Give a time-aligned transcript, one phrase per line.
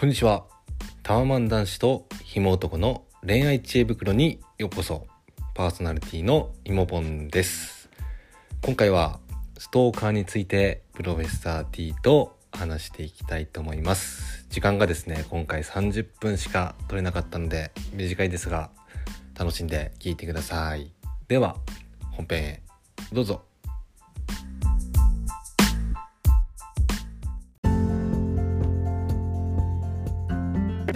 [0.00, 0.44] こんにちは。
[1.02, 5.08] タワマン男子とひも男の恋愛知恵袋にようこそ。
[5.56, 7.90] パーソナリティのいもぽんです。
[8.64, 9.18] 今回は
[9.58, 14.46] ストーカーについてプロフェッサー T と話していきたいと思います。
[14.50, 18.70] 時間がですね、今回30分しか取れなかったので短いですが
[19.36, 20.92] 楽しんで聞いてください。
[21.26, 21.56] では
[22.12, 22.62] 本編へ
[23.12, 23.47] どうぞ。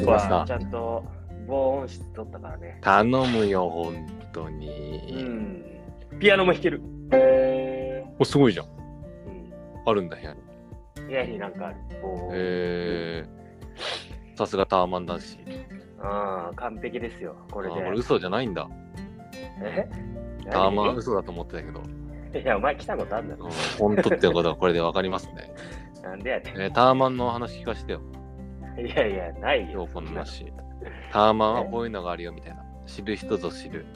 [0.05, 1.05] 僕はちゃんと
[1.47, 2.79] 防音室取ったからね。
[2.81, 5.23] 頼むよ、本当うに。
[5.23, 5.65] ん。
[6.21, 6.83] ピアノも弾ける。
[8.19, 8.67] お、すごいじゃん。
[8.67, 8.69] う
[9.87, 10.41] あるんだ、部屋に。
[11.05, 11.07] ん。
[11.09, 11.77] 部屋になんかある。
[12.01, 15.39] 防音えー、さすがタワマン男子。
[15.39, 17.37] うん、完璧ですよ。
[17.51, 17.75] これで。
[17.75, 18.69] あこれ嘘じゃないんだ。
[19.63, 19.89] え？
[20.51, 20.97] タワマン何？
[20.97, 21.81] 嘘だと思ってたけど、
[22.41, 23.47] いや、お前来たことあんだろ。
[23.47, 25.53] うん、本当ってことはこれでわかりますね。
[26.03, 28.01] なんでやねえータワマンの話聞かせてよ。
[28.77, 28.87] ん。
[28.87, 29.89] いやいや、ないよ。
[29.93, 30.53] この話。
[31.13, 32.65] タワマンはこういうのがあるよみたいな。
[32.87, 33.87] 知る人ぞ知る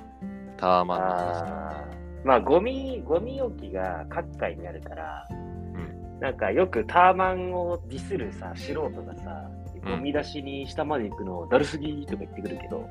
[0.57, 1.43] タワマンの話。
[1.43, 12.89] あーまあ、ゴミ、ゴミ置きが各界にあるから、んなんかよくタワマンをディスるさ、素人がさ、うんゴミ出しに下まで行くのだるすぎとか言ってくるけど、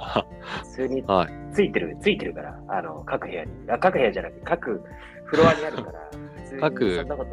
[0.62, 1.54] 普通にはい。
[1.54, 3.52] ついてる、ついてるから、あの、各部屋に。
[3.68, 4.82] あ各部屋じゃなくて、各
[5.24, 7.30] フロアにあるから、普通に各そんなこと、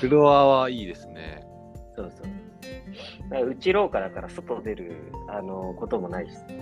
[0.00, 1.44] フロアはいいですね。
[1.94, 2.39] そうそう。
[3.30, 6.52] だから内廊下だから外出る、あの、こともないし、う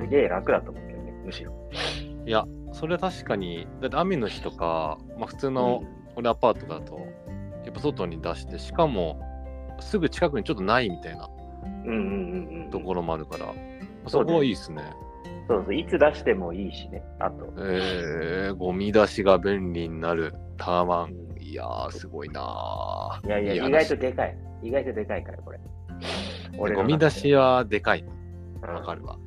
[0.02, 1.52] すげえ楽だと思うけどね、むしろ。
[2.26, 5.84] いや、それは確かに、だって雨の日とか、まあ、普通の
[6.16, 6.98] 俺アパートだと、
[7.64, 9.20] やっぱ外に出して、しかも、
[9.80, 11.28] すぐ近くにちょっとないみたいな
[11.84, 12.00] うんうんう
[12.60, 12.70] んうん。
[12.70, 13.52] ところもあるから、
[14.06, 14.82] そこはいいですね。
[15.48, 17.52] そうそう、いつ出してもいいしね、あと。
[17.58, 21.14] えー、ゴミ出しが便利になるタワマン。
[21.40, 23.26] いやー、すごいなー。
[23.26, 24.36] いやいや、意話外とでかい。
[24.62, 25.60] 意外とでかいから、これ。
[26.56, 28.00] の中でゴミ出しはでかい。
[28.00, 29.18] うんわかるわ。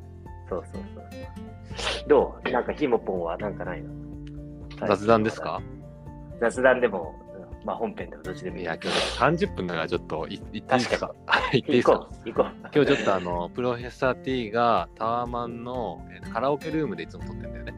[0.49, 2.09] そうそうそう。
[2.09, 2.51] どう？
[2.51, 3.89] なんかひもぽんはなんかないの？
[4.87, 5.61] 雑談ですか？
[6.41, 7.13] 雑談でも、
[7.61, 8.63] うんまあ本編でもどっちでもいい。
[8.63, 11.13] いや、今日30分だからちょっとい言っていいですか？
[11.51, 11.91] 言っていいですか？
[11.93, 12.69] 行こう、行こう。
[12.73, 17.73] 今日ちょっとあの、プロフェッサー T がタワマンのえーカラオケルームでいつも撮ってるんだよね。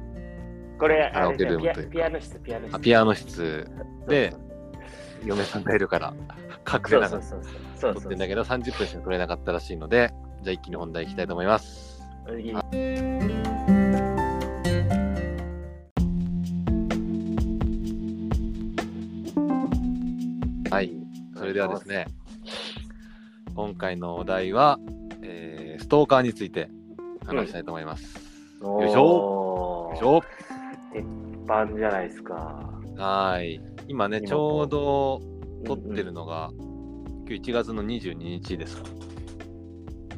[0.79, 2.75] これ、カラオケルームというかピアノ室、ピアノ室。
[2.75, 3.67] あピアノ室
[4.07, 4.33] で
[5.25, 6.13] 嫁さんがいるから
[6.71, 10.13] 隠れながら撮ってんだけど30分しか撮れなかったらしいので、
[10.43, 12.01] じゃあ一気に本題いきたいと思います。
[20.71, 20.91] はい。
[21.35, 22.05] それではですね、
[23.55, 24.79] 今回のお題は、
[25.21, 26.69] えーストーカーについて
[27.25, 28.19] 話したいと思います。
[28.61, 30.21] およいしょよいしょ
[30.93, 31.03] 鉄
[31.45, 32.33] 板じゃないですか。
[32.97, 33.61] はーい。
[33.89, 35.21] 今ね、今ちょうど
[35.65, 38.89] 撮ってうんるのが、今日1月の22日ですか。
[38.89, 38.99] うん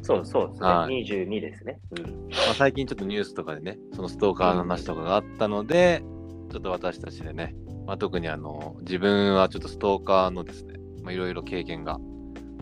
[0.02, 0.68] そうそうですね。
[0.68, 1.80] はい22ですね。
[1.96, 2.28] うん。
[2.28, 6.02] まあ、最近ちょっとニュースとかでね、そのストーカーの話とかがあったので、
[6.50, 7.54] ちょっと私たちでね、
[7.86, 11.98] まあ、特にあの自分はちょっとストーカーのですね、まあいろいろ経験が、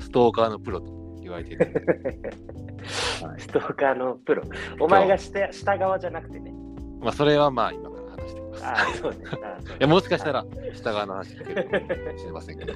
[0.00, 1.72] ストーカーのプロと言われている
[3.38, 4.42] ストーカーのプロ。
[4.78, 6.52] お前が下下側じゃなくてね。
[7.00, 7.99] まあそれはまあ今か。
[8.62, 9.18] ああ、そうね。
[9.18, 9.22] い
[9.78, 10.44] やもしかしたら
[10.74, 12.72] 下側の話聞けるかもしれませんけど、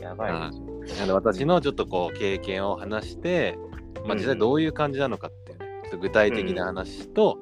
[0.00, 0.38] やばいね。
[0.38, 3.56] はいなので私のちょっとこう経験を話して、
[4.04, 7.38] まあ、実際どういう感じなのかっていうね、ちょっと具体的な話と、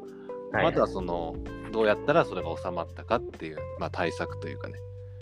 [0.52, 1.34] はいまずはその
[1.72, 4.74] どうやったらそれが収まったかっていう、まあ、対策というかね、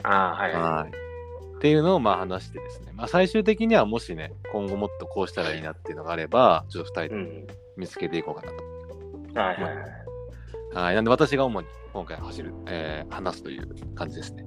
[0.03, 0.53] ああ、はい。
[0.53, 1.57] はい。
[1.57, 7.47] っていうのをまあ話してですね、まあ、最終的にはもしね、今後もっとこうしたらいいなっていうのがあれば、ちょっと2人でうん。
[7.77, 8.65] 見つけていこうかなと。
[9.41, 10.10] はいはいはい。
[10.73, 10.95] はい。
[10.95, 14.45] なんで私が主に今回走る、えー話すという感じですね。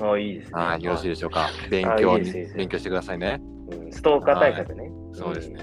[0.00, 0.60] ああ、いいですね。
[0.60, 0.82] はい。
[0.82, 1.48] よろしいでしょうか。
[1.70, 3.40] 勉あ強に勉強してくださいね。
[3.42, 4.90] うんストーカー対策ね。
[5.12, 5.60] そうですね。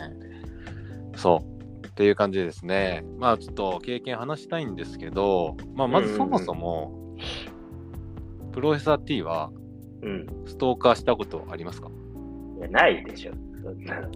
[1.15, 1.41] そ
[1.83, 1.85] う。
[1.87, 3.03] っていう感じでですね。
[3.17, 7.15] まあちょっと経験話したいんですけど、まあまずそもそも、
[8.51, 9.49] プロフェッサー T は
[10.01, 10.27] うん。
[10.45, 11.89] ストーカーしたことありますか？
[12.59, 13.31] いや、ないでしょ。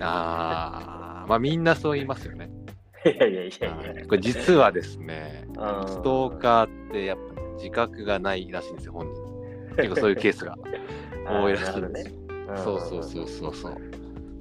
[0.01, 2.51] ああ、まあみんなそう言いますよね。
[3.05, 4.05] いやいやいやいや。
[4.05, 9.75] これ実はですね、あストーカーってやっぱ自覚がないらしいんですよ、本人。
[9.77, 10.57] 結構そういうケースが
[11.27, 12.15] 多いらしいんですよ。
[12.57, 13.75] そうそうそうそうそう。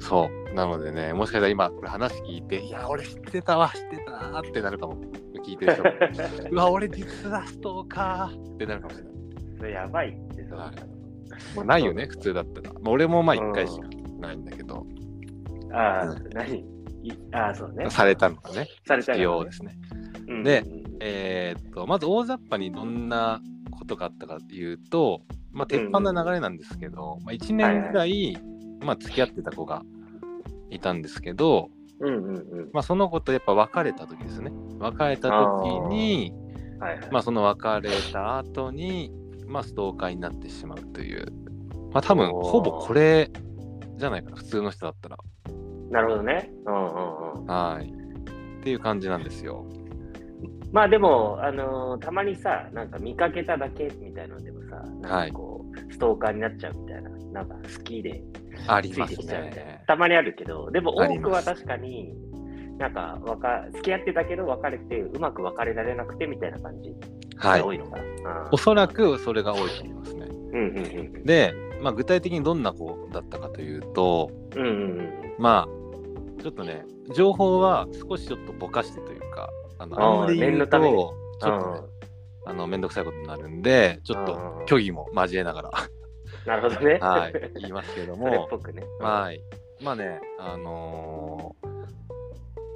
[0.01, 0.55] そう。
[0.55, 4.97] なのでね、もしかしたら今、これ話聞いて、いや、俺知ってたわ、知ってたーってなるかも。
[5.45, 5.91] 聞いてる人も。
[6.51, 9.13] うわ、俺実はストーカーってなるかもしれない。
[9.59, 10.75] それやばいって、そんなのはい
[11.57, 12.73] まあ、ないよね、普通だったら。
[12.73, 13.89] まあ、俺もまあ1回しか
[14.19, 14.87] ないんだけど、
[15.73, 16.59] ああう、何？
[16.59, 16.65] い
[17.33, 17.91] ああ、そうね。
[17.91, 19.79] されたのがね、されたですね。
[20.29, 20.43] うん。
[20.43, 23.41] でうんえーっと、まず大雑把にどんな
[23.71, 25.23] ことがあったかというと、
[25.53, 28.37] まあ、鉄板な流れなんですけど、まあ、1年ぐらい、
[28.81, 29.83] まあ、付き合ってた子が
[30.71, 32.71] いたんですけど、うんうんうん。
[32.73, 34.51] まあ、その子とやっぱ別れた時ですね。
[34.79, 36.33] 別れた時に
[36.81, 37.09] はいはい。
[37.11, 39.13] まあ、その別れた後に、
[39.47, 41.27] まあ、ストーカーになってしまうという、
[41.93, 43.31] まあ、多分ほぼこれ
[43.97, 44.37] じゃないかな。
[44.37, 45.19] 普通の人だったら
[45.91, 46.51] なるほどね。
[46.67, 47.47] うんうんうん。
[47.47, 47.89] はい。
[47.89, 49.65] っていう感じなんですよ。
[50.73, 58.23] まあでも、あのーたまにさ、なんか見かけただけみたいなのでもさ、なんかこう、ストーカーになっちゃうみたいな、なんか好きで
[58.83, 62.15] ついてすきちゃうみたいな、ねたまにあるけど、でも多くは確かに、
[62.79, 66.95] なんかわか、付き合ってたけど別れて、うまく別れられなくてみたいな感じ
[67.37, 67.61] はい。
[67.61, 68.03] が多いのかな。
[68.03, 68.49] うん。
[68.53, 70.27] おそらくそれが多いと思いますね。
[70.29, 70.77] うんうん
[71.17, 71.25] うん。
[71.25, 75.13] で、まあ、具体的にどんな子だったかというとうんうんうん。
[75.39, 75.78] まあ
[76.43, 80.79] ちょっとね情報は少しちょっとぼかしてというかあのあんまり言うと
[81.41, 81.81] ちょっとね
[82.47, 85.71] あの面倒くさいことになるんでちょっとうん虚偽も交えながら
[86.47, 86.99] なるほどね。
[87.03, 88.83] はい言いますけれどもぽくね。
[89.01, 89.43] はい。
[89.83, 91.69] まあね、あのー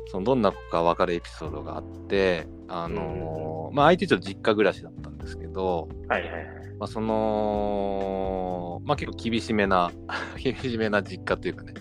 [0.09, 6.45] そのどんな子か分かるエピソードがあって、あのーまあ相手ちょっと実家暮らしだったんですけど、はいはいはい。
[6.79, 9.91] まあその、まあ結構厳しめな、
[10.37, 11.73] 厳しめな実家というかね。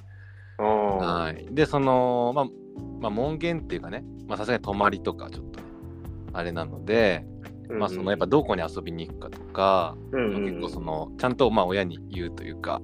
[0.57, 1.47] はい。
[1.53, 2.45] で、その、まあ、
[3.01, 5.65] まあ門限っていうかね、まあさすがに泊まりとかちょっとね、
[6.33, 7.25] あれなので、
[7.69, 12.81] まあそのやっぱどこに遊びに行くかとか、うんうんまあ結構その、ちゃんとまあ親に言うというか、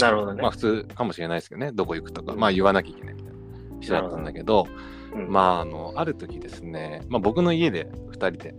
[0.00, 0.42] なるほどね。
[0.42, 3.38] まあ普通かもしれないですけどね、どこ行くとか、うんまあ言わなきゃいけないみたいな
[3.80, 4.66] 人だったんだけど、
[5.14, 5.30] うん。
[5.30, 8.54] まああの、ある時ですね、まあ僕の家で2人で、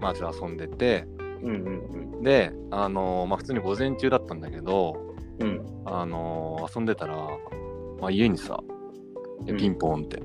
[0.00, 1.06] まあちょっと遊んでて、
[1.42, 2.22] うんうん。
[2.22, 5.48] で、あの、まあ普通に午前中だったんだけど、うん。
[5.48, 5.64] うん。
[5.86, 7.16] あの、遊んでたら、
[8.00, 8.70] まあ家にさ、う
[9.52, 10.22] んピンポンって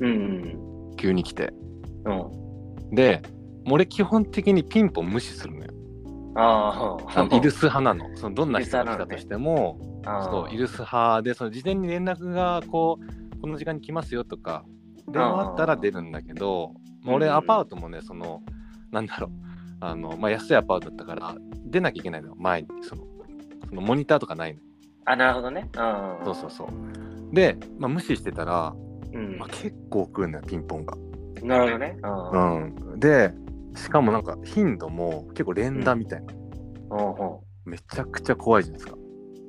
[0.00, 1.52] うん急に来て、
[2.04, 2.94] うんうん。
[2.94, 3.22] で、
[3.70, 5.70] 俺基本的にピンポン無視するのよ。
[6.36, 7.36] ああ。
[7.36, 8.16] イルス派なの。
[8.16, 14.64] そのどんな人が来たとしても、そう、イルス派で、その事前に連絡がこう、この時間に来ますよとか、
[15.08, 18.42] 電話あったら出るんだけど、まあ俺うんアパートもね、その、
[18.90, 19.30] なんだろう、
[19.80, 21.34] あの、まあ、安いアパートだったから、
[21.66, 23.04] 出なきゃいけないのよ、前に、その、
[23.70, 24.60] そのモニターとかないの。
[25.06, 25.68] あ、なるほどね。
[25.76, 27.34] あそうそうそう。
[27.34, 28.74] で、まあ、無視してたら、
[29.12, 30.96] うんまあ、結構来るのよ、ピンポンが。
[31.42, 31.96] なるほどね。
[32.02, 32.30] あ
[32.90, 33.00] うん。
[33.00, 33.32] で、
[33.76, 36.32] しかもなんか頻度も結構連打みたいな。
[36.32, 36.40] うん
[37.64, 38.98] めちゃくちゃ怖いじゃないですか。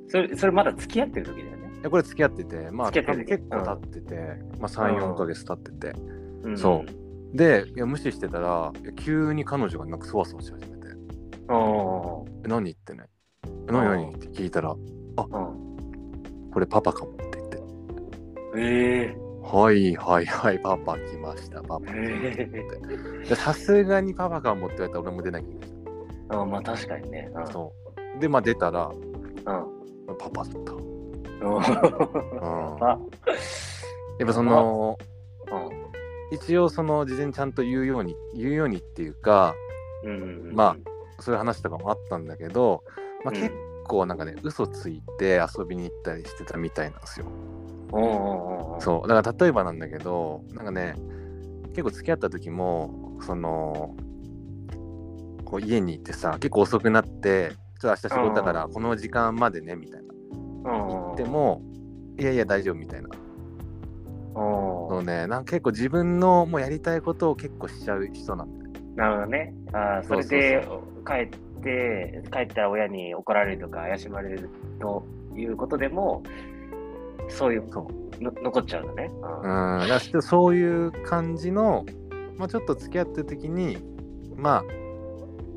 [0.10, 1.72] それ、それまだ付き合ってる時だよね。
[1.80, 4.16] いやこれ付き合ってて、まあ、付き合ってる多分結構経ってて、
[4.60, 6.00] まあ、3、4ヶ月経ってて。
[6.44, 6.86] うんそ
[7.34, 7.38] う。
[7.38, 12.26] で、いや無視してたら、いや急に彼女がなんかそわそわし始めて、うん。
[12.46, 13.06] え何言ってね。
[13.72, 14.16] え何何？
[14.16, 14.78] って聞いたら、うん。
[16.52, 17.60] これパパかもって言って。
[18.58, 22.80] ええはいはいはい、パパ来ました、パパ来ましたっ
[23.24, 23.30] て。
[23.30, 27.30] でさすがにパパかもって言われたら俺も出なきゃいけないじあまあ確かにね。
[27.36, 27.52] ゃん。
[27.52, 27.74] そ
[28.18, 28.20] う。
[28.20, 29.44] で、まあ出たら、うん。
[30.18, 30.74] パパだった。
[30.74, 31.56] うん。
[31.56, 31.64] うん。
[32.84, 33.00] あ
[34.20, 34.98] やっぱその、
[35.52, 35.82] うん
[36.32, 39.54] 一応その事前にちゃんと言うように、言うようにっていうか、
[40.06, 40.52] うん。
[40.54, 40.78] ま
[41.20, 42.84] そういう話とかもあったんだけど、
[43.24, 47.26] まあ、うん結構なんかね、嘘ついて遊びに行ったりしてたみたいなんですよ。
[47.92, 48.82] うんうんうん。
[48.82, 49.08] そう。
[49.08, 50.96] だから例えばなんだけど、なんかね、
[51.72, 53.96] 結構付き合った時も、その、
[55.44, 60.14] こう家にいてさ、結構遅くなって、ちょっと明日仕事だからこの時間までね、みたいな。
[60.72, 60.88] うん。
[60.88, 61.62] 言っても、
[62.18, 63.10] いやいや大丈夫みたいな。
[63.10, 63.14] うん。
[64.36, 68.72] そうね、なんか結構自分のもうやりたいことを結構しちゃう人なんだよ。
[68.96, 69.54] なるほどね。
[69.74, 70.68] ああ、それで
[71.06, 71.30] 帰っ
[71.62, 74.50] て、帰ったら親に怒られるとか怪しまれる
[74.80, 76.24] ということでも、
[77.30, 77.88] そういう、そ
[78.20, 79.10] の残っちゃうのね。
[79.14, 81.86] うん、だからちょっとそういう感じの、
[82.38, 83.78] まあ、ちょっと付き合ってる時に、
[84.36, 84.64] まあ、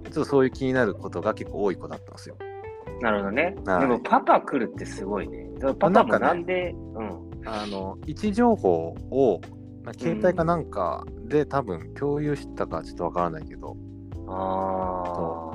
[0.05, 2.37] ちょっとそういう気になることが結構多い子だったんですよ。
[3.01, 3.57] なるほどね。
[3.65, 5.49] はいでもパパ来るってすごいね。
[5.61, 7.25] パパもなんで、うん。
[7.47, 9.41] あの位置情報を
[9.85, 13.77] まあ携帯かなんかで多分共有したかちょっとわからないけど
[14.29, 15.54] あ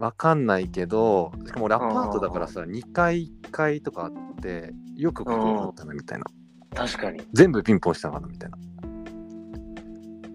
[0.00, 6.24] わかんないけどしかも俺アパートだからさ2階1階とかあってよくここだったなみたいな。
[6.72, 7.20] あ、確かに。
[7.32, 8.58] 全部ピンポンしたかなみたいな。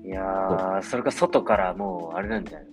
[0.04, 2.68] いやー、それか外からもう、あれなんじゃない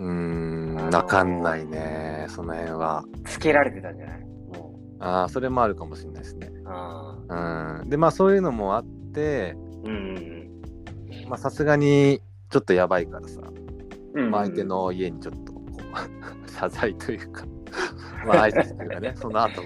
[0.00, 3.04] うーんわかんないねその辺は。
[3.24, 4.20] つけられてたんじゃない？
[4.20, 6.48] もああそれもあるかもしれないですね。
[6.48, 6.62] う。
[6.66, 7.88] あうん。
[7.90, 10.62] でまあそういうのもあってーうん
[11.28, 13.40] まあさすがにちょっとやばいからさ、
[14.14, 14.30] うんうん。
[14.30, 15.52] まあ相手の家にちょっと
[16.46, 17.44] 謝罪というか。
[18.26, 19.62] まあ挨拶というかねその後。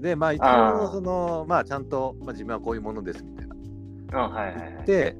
[0.00, 4.18] でまあ一応そのまあちゃんと、まあ、自分はこういうものですみたいな。
[4.24, 4.84] あはいはいはい。
[4.84, 5.16] で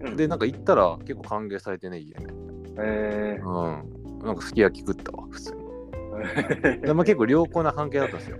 [0.00, 0.16] うん。
[0.16, 2.26] でなんか行ったら結構歓迎されてね家ね
[2.78, 4.20] えうん。
[4.24, 5.64] なんかすき焼き食ったわ普通に。
[5.64, 8.36] ー で、まあ、結構良好な関係だったんですよ。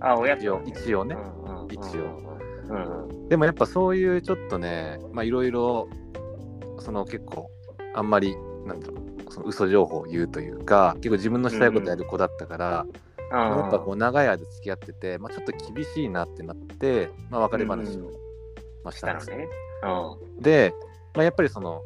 [0.00, 1.66] あ、親と、一応一応ね、うんうん。
[1.70, 2.28] 一応。
[2.70, 3.28] うんうん。
[3.28, 5.88] でもやっぱそういうちょっとねまあいろいろ
[6.78, 7.50] その結構
[7.94, 12.86] あんまりなんだろうその嘘情報を言うというか結構自分のしたいことやる子だったから、
[13.30, 18.12] やっぱこう長い間付き合ってて、まあ、ちょっと厳しいなってなって、まあ、別れ話を、うん
[18.84, 19.36] まあ、ししたたんですよ
[19.82, 20.26] のね。
[20.40, 20.74] で、
[21.14, 21.82] まあ、やっぱりその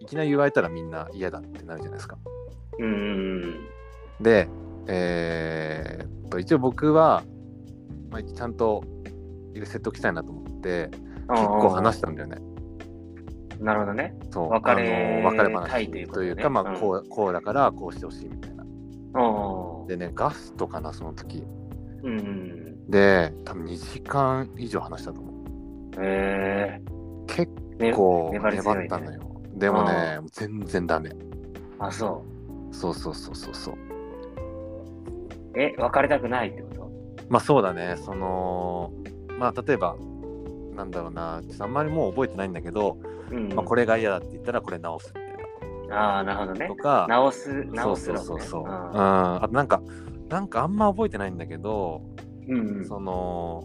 [0.00, 2.16] いきなり言われたらみんな嫌だってなるじゃないですか。
[2.78, 2.86] うん。
[2.86, 2.90] う
[3.46, 3.68] ん
[4.20, 4.48] で、
[4.86, 7.22] えーっと一応僕は、
[8.10, 8.82] まあ、ちゃんと
[9.54, 10.90] 説得したいなと思って
[11.28, 11.34] うん。
[11.34, 12.38] 結構話したんだよね。
[13.60, 14.14] なるほどね。
[14.30, 18.64] そう別れあの別れ話たいというこというか、まあうんこうこうだからこうしてほしいみたいな。
[18.64, 19.86] うん。
[19.86, 21.44] でねガストかなその時。
[22.02, 22.90] うんうん。
[22.90, 25.34] で多分2時間以上話したと思う。
[25.98, 26.80] え
[27.26, 27.86] 結え。
[27.90, 29.20] ね、構粘り強いね粘ったのよ。
[29.56, 31.10] でもね全然ダメ。
[31.78, 32.24] あ、そ
[32.70, 33.74] そうそうそうそうそう。
[33.74, 33.78] う。
[35.56, 36.90] え、別れたくないってこと？
[37.28, 38.92] まあそうだね、その、
[39.38, 39.96] まあ例えば、
[40.74, 42.98] なんだろうな、ちょっとあんまりもう覚えてないんだけど、
[43.30, 43.52] うん。
[43.54, 45.24] まあこれが嫌だって言ったらこれ直すみたい
[45.90, 46.68] ああ、なるほどねな。
[46.68, 46.74] と。
[46.76, 48.62] か、直す、直すそうのねそうそうそう。
[48.62, 48.68] うん。
[48.68, 49.82] んあとなんか、
[50.28, 52.02] なんかあんま覚えてないんだけど、
[52.48, 52.84] うんうん。
[52.84, 53.64] その、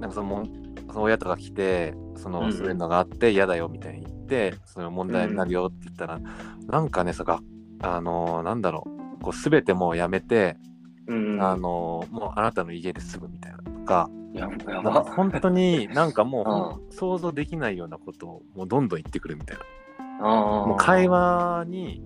[0.00, 0.44] なんかその
[0.88, 6.20] その親とか来て、その、うんうんそういうのがあって嫌だよみたいに言って、その問題になるよって言ったら、
[6.66, 7.40] なんかね、さが、
[7.82, 8.84] あのーなんだろ
[9.20, 10.56] う、こう、すべてもうやめて、
[11.06, 11.42] うんうん。
[11.42, 15.04] あのーもうあなたの家で住むみたいなとか、ややば。
[15.04, 19.64] 本当になんかもう想像できないようなことをもうどんどん言ってくるみたいな。
[20.20, 22.02] ももう会話に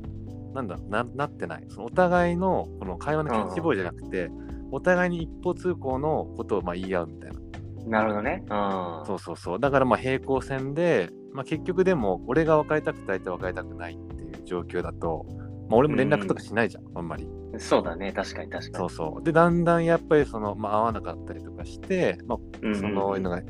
[0.55, 1.65] なんだななってない。
[1.69, 4.31] そのお互いのこの会話のキャッチボールじゃなくて、
[4.71, 7.41] お互いに一方通行のことをまあ言い合うみたいな。
[7.87, 8.45] なるほどね。
[8.49, 9.07] うん。
[9.07, 9.61] そうそうそう。
[9.61, 15.25] だからまあ平行線で、まあ、結局でも俺が別れたくて相手は別れたくないっていう状況だと、
[15.69, 17.27] まあ、俺も連絡とかしないじゃん、あんまり。
[17.59, 18.13] そうだね。
[18.13, 18.89] 確かに確かに。
[18.89, 19.25] そうそう。
[19.25, 22.39] で、だんだんやっぱりその、まあ、合わなかったりとかして、まあ、
[22.75, 23.43] そののが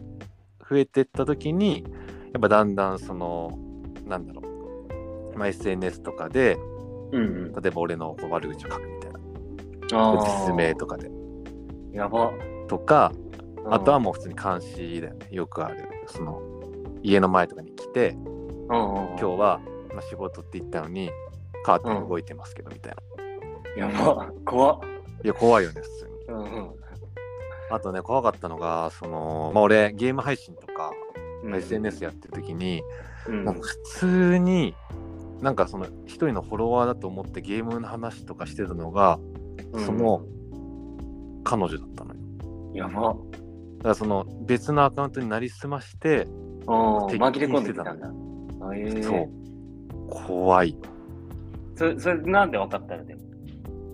[0.69, 1.85] 増えてった時に
[2.33, 3.59] やっぱだんだんその
[4.07, 4.43] なんだろ
[5.35, 6.57] う、まあ、SNS とかで
[7.13, 7.53] うんうん。
[7.53, 10.47] 例えば俺の悪口を書くみたいなああ。
[10.49, 11.11] 実名とかで
[11.93, 12.33] やば。
[12.69, 13.13] とか
[13.71, 16.43] あとはももう普通に監視だよねよくあるその
[17.03, 18.17] 家の前とかに来て
[18.69, 19.61] 今日は、
[19.93, 21.11] まあ、仕事って言ったのに
[21.65, 23.03] カーテン動いてますけどみたいな、
[23.77, 24.31] やば。
[24.45, 24.81] 怖っ。
[25.25, 26.71] いや怖いよね普通にうんうん
[27.71, 30.91] あとね怖かったのがその、まあ、俺ゲーム配信とか、
[31.43, 31.51] うん。
[31.51, 32.83] まあ SNS やってる時に、
[33.27, 33.45] うん。
[33.45, 34.75] なんか普通に
[35.41, 39.19] なんかその一人のフォロワーだと思ってゲームの話とかしてたのが、
[39.73, 40.23] うんその
[41.45, 42.21] 彼女だったのよ。
[42.75, 42.93] やば。
[42.93, 46.27] だからその別のアカウントになりすまして、
[46.67, 48.07] 紛れ込んできたんだ。
[49.03, 49.43] そう
[50.09, 50.77] 怖いよ。
[51.75, 53.32] それ、それなんで分かったのでも。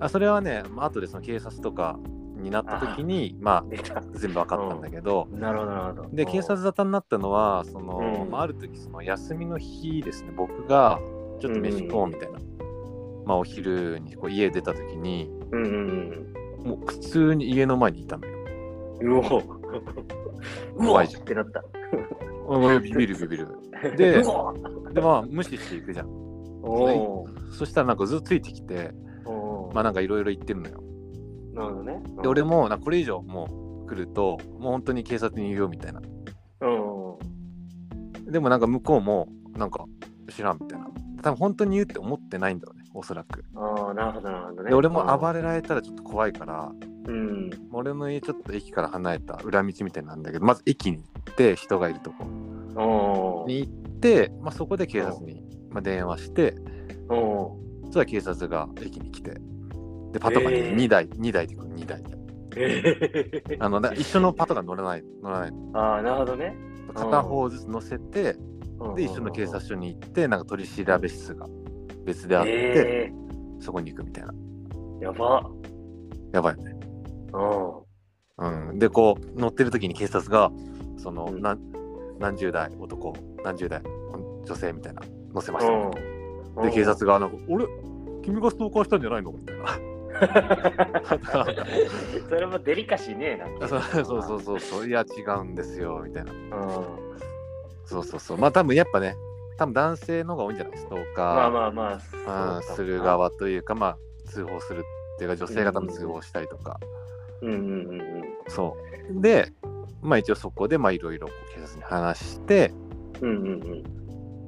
[0.01, 1.99] あそれはね、まあ後でその警察とか
[2.37, 3.59] になった時にま。
[3.59, 3.65] あ
[4.13, 6.09] 全部分かったんだけど、なるほど、なるほど。
[6.13, 10.99] で警察沙汰になったのはその、うんまあ、ある時その休みの日ですね僕が
[11.41, 12.39] ちょっと飯食おうみたいな、
[13.27, 18.39] まあお昼にこう家出た時にうんうんもう普通に家の前にいたのよ。
[19.01, 19.11] うん。
[19.11, 19.43] うおうわっ
[20.77, 21.63] 怖いじゃんてなった。
[22.49, 23.49] うんビビるビビる。
[23.97, 24.23] で
[24.93, 26.09] でまあ無視していくじゃん。
[27.53, 28.93] そしたらなんかずっとついてきて、
[29.73, 30.83] まあなんかいろいろ言ってるのよ。
[31.55, 32.03] なるほどね。
[32.23, 36.01] で俺もなこれ以上もう来ると、もう本当に警察に言うよみたいな。
[36.61, 36.67] う
[38.27, 38.31] ん。
[38.31, 39.85] でもなんか向こうもなんか
[40.31, 40.89] 知らんみたいな。
[41.23, 43.45] 多分本当に言うって思ってないんだろうね、おそらく。
[43.57, 44.71] ああ、なるほど、なるほどね。
[44.71, 46.71] で俺も暴れられたらちょっと怖いから、
[47.07, 47.51] うん。
[47.73, 52.25] 俺の家ちょっと駅から離れた裏道みたいなんだけど、まず駅に行って、人がいるとこ
[52.77, 56.55] おーに行って、まあ、そこで警察に、まあ、電話して、
[57.09, 59.41] おそしたら警察が駅に来て、
[60.13, 62.19] で、パトカーえーに2台、2台で来る、2台で。
[62.55, 65.53] ーあの、だ一緒のパトカー乗らない、乗らない。
[65.75, 66.57] ああ、なるほどね。
[66.95, 68.37] 片方ずつ乗せて、
[68.81, 71.47] うんで、一緒の警察署に行って、なんか取り調べ室が
[72.05, 73.13] 別であって、え
[73.61, 74.33] そこに行くみたいな。
[75.01, 75.51] ー、やば。
[76.33, 76.77] やばいよね。
[78.39, 78.71] うん。
[78.71, 78.79] うん。
[78.79, 80.51] で、こう、乗ってる時に警察が、
[80.97, 81.59] その、うん何
[82.19, 83.13] 何十代男、
[83.45, 83.81] 何十代
[84.45, 85.67] 女性みたいな、乗せまし
[86.57, 86.63] た。
[86.63, 87.67] で、警察が、なんか、俺、
[88.23, 89.88] 君がストーカーしたんじゃないのみたいな。
[92.29, 93.69] それもデリカシーねえな。
[93.69, 93.77] そ
[94.19, 96.33] うそうそうそういや、違うんですよ、みたいな。
[96.33, 96.41] うん。
[97.85, 98.39] そうそうそう。
[98.39, 99.17] まあ、多分やっぱね、
[99.57, 100.79] 多分男性の方が多いんじゃない？
[100.79, 103.01] ストーカー、まあまあまあ、うんする。
[103.03, 103.99] 側というか、まあ、
[104.29, 104.83] 通報するっ
[105.19, 106.79] ていうか、女性が多分通報したりとか。
[107.43, 107.61] うんうんう
[107.95, 108.01] ん
[108.49, 108.77] そ
[109.17, 109.21] う。
[109.21, 109.53] で、
[110.03, 112.73] まあ一応そこで、まあいろいろこう警察に話して、
[113.21, 113.31] うん。
[113.31, 113.83] うんうんうん。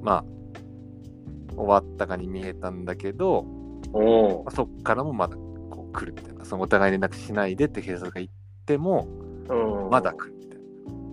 [0.01, 0.23] まあ、
[1.55, 3.45] 終わったかに見えたんだけど、
[3.93, 5.50] おそっからもまだこ
[5.91, 6.45] 来るみたいな。
[6.45, 8.27] そのお互い連絡しないでって警察が言っ
[8.65, 9.07] ても、
[9.49, 10.59] うん、まだ来るみたい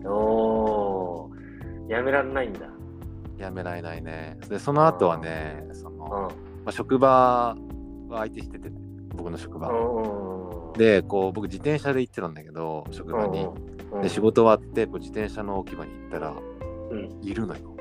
[0.04, 0.10] な。
[0.10, 1.30] お
[1.88, 2.68] やめられないんだ。
[3.38, 4.36] やめられないね。
[4.48, 6.30] でその後はねその、ま
[6.66, 7.56] あ、職場は
[8.10, 8.70] 相手してて、
[9.14, 9.70] 僕の職場。
[10.76, 13.48] でこう僕自転車で行ってたんだけど職場に。
[14.02, 16.34] で仕事終わってこう自転車の置き場に行ったら、
[16.90, 17.74] うん、いるのよ。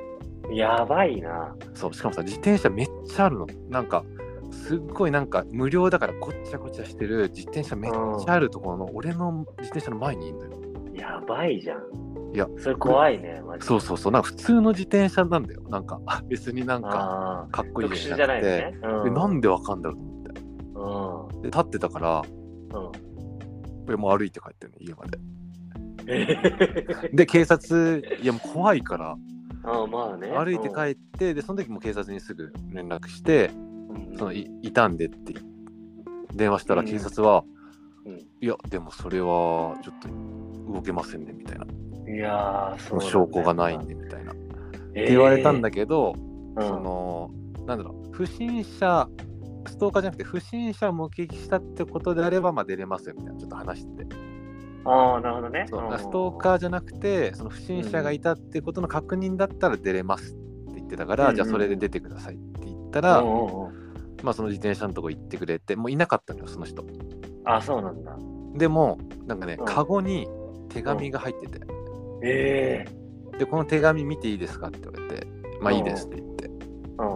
[0.49, 1.53] やばいな。
[1.73, 3.47] そうしかもさ自転車めっちゃあるの。
[3.69, 4.05] なんか
[4.51, 10.51] すっごいなんか無料だからごっちゃごちゃしてる自転車めっちゃあるところの俺の自転車の前にいるのよ。
[10.93, 12.07] やばいじゃん。
[12.33, 15.61] いや、それ怖いね、マジそうそうそう、なんか普通の自転車なんだよ。
[15.69, 21.35] なんか、別になんか、かっこいいじゃなくて、ねうん、なんでわかんだろうと思って。
[21.35, 22.21] うん、で、立ってたから、
[23.87, 25.19] うん、もう歩いて帰ってるね、家まで。
[27.13, 29.17] で、警察、いや、もう怖いから、
[29.63, 33.51] あまあね、歩いて帰って、で、その時も警察にすぐ連絡して、
[34.17, 35.33] そのいいたんでって
[36.33, 37.43] 電話したら警察は、
[38.05, 41.65] うん、いやでもそれはちょっと動けませんねみたいな。
[42.09, 44.33] いやその証拠がないんでみたいな、
[44.93, 46.15] えー、って言われたんだけど、
[46.55, 47.31] その
[47.65, 49.09] なんだろう不審者
[49.67, 54.05] ストーカーじゃなくて不審者を目撃したってことであればまあ出れますよみたいなちょっと話して。
[54.05, 54.15] て。
[54.85, 55.65] ああ、なるほどね。
[55.69, 63.66] そうストーカーじゃなくて、その不審者がいたってことの確認だったら出れますって言ってたから、うん、じゃあそれで出てくださいって言ったら、うんうんうん
[64.27, 66.85] まあその自転車のとこ行ってくれて、もういなかったのよ、その人。
[67.45, 68.17] あ、そうなんだ。
[68.55, 70.27] でも、なんかね、うん、カゴに
[70.67, 71.65] 手紙が入ってて。
[72.21, 75.27] ええー、で、この手紙見ていいですかって言われて、
[75.61, 76.49] まあいいですって言って。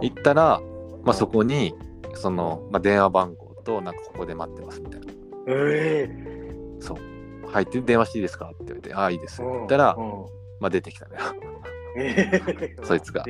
[0.08, 0.62] 行ったら、
[1.04, 1.74] まあそこに、
[2.14, 5.06] その、まあ、電話番号と、なんかここで待ってますみたいな。
[5.48, 7.46] ええー、そう。
[7.50, 9.96] 入って電話していいですかって言われて、ああ、いいですって言ったら、
[10.60, 11.20] まあ出てきたのよ。
[11.98, 13.22] えー、 そいつが。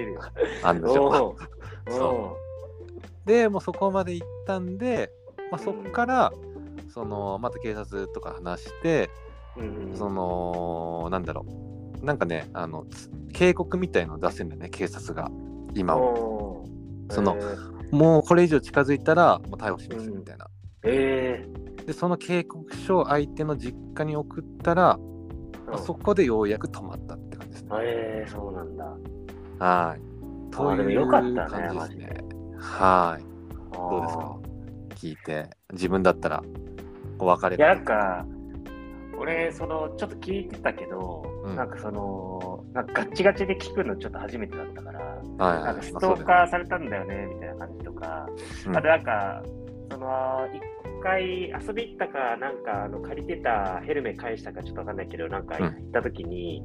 [0.62, 1.34] あんでしょ。
[1.90, 2.41] そう。
[3.26, 5.10] でもうそこまで行ったんで、
[5.50, 6.32] まあ、そこから、
[6.92, 9.11] そのまた警察とか話して、
[9.56, 11.46] うん、そのなんだろ
[12.00, 12.04] う。
[12.04, 12.85] なんかねあの
[13.32, 15.30] 警告みたいのを出せるんだよね警察が
[15.74, 16.62] 今は。
[17.11, 17.37] その
[17.90, 20.46] もうこれ以上近づいたらもう逮捕しますみたいな、
[20.85, 24.98] うん、えー、でその警告書を相手の実家に送ったら、
[25.66, 27.68] まあ、そこでようやく止まったって感じですね。
[27.82, 28.96] えー、そうなんだ。
[29.58, 30.00] はい。
[30.50, 32.32] という感じですね
[32.62, 33.25] はい。
[33.75, 34.38] どうですか？
[34.94, 36.42] 聞いて、自分だったら
[37.18, 38.25] お別れいや、なんか、
[39.18, 48.27] 俺、その、ちょっと聞いてたけど、うん、なんかその、なんかガッチガチで聞くのちょっと初めてだったから、はいはい、なんかストーカーされたんだよね、みたいな感じとか、
[48.66, 49.42] うん、あとなんか、
[49.90, 56.62] その、一回遊び行ったか、なんかあの借りてたヘルメ返したかちょっとわかんないけど、なんか行った時に、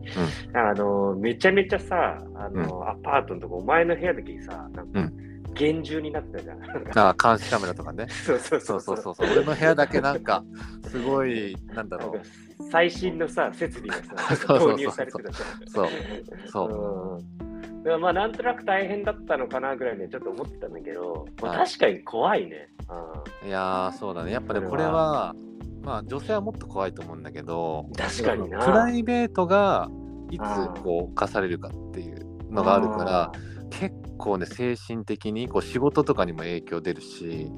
[0.52, 5.12] うん、あの、めちゃめちゃさ、あの、アパートのとこ、お前の部屋だけにさ、なんか、
[5.58, 6.60] 厳重になってたじゃん。
[6.98, 8.08] ああ、監視カメラとかね。
[8.26, 10.43] そうそうそうそうそう俺の部屋だけなんか、
[10.89, 12.63] すごい、なんだろう。
[12.72, 14.04] 最新のさ、設備が
[14.36, 15.67] さ、 導入されてたじゃん。
[15.70, 15.88] そう。
[16.48, 17.93] そう。
[17.93, 22.70] うん、まあ、なんとなく大変だったのかなぐらいね、ちょっと思ってたんだけど、まあ、確かに怖いね。
[23.46, 24.32] いやそうだね。
[24.32, 25.36] やっぱね、これは、
[25.82, 28.63] まあ、女性はもっと怖いと思うんだけど、確かにな。
[28.65, 29.89] プライベートが
[30.32, 30.41] いつ
[30.84, 33.32] こう犯されるかっていうのがあるから、
[33.70, 37.50] 結構ね精神的にこう仕事とかにも影響出るし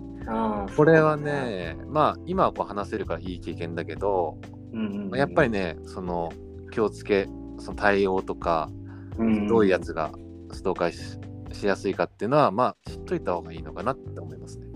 [0.76, 4.38] これはねまあ今はこう話せるからいい経験だけど、
[4.74, 6.32] うんやっぱりねその
[6.72, 8.70] 気をつけその対応とか、
[9.18, 10.12] うん、どういうやつが
[10.52, 11.20] ストーカーし
[11.52, 14.68] しやすいかっていうのはまあ知っといた方がいいのかなって思いますね。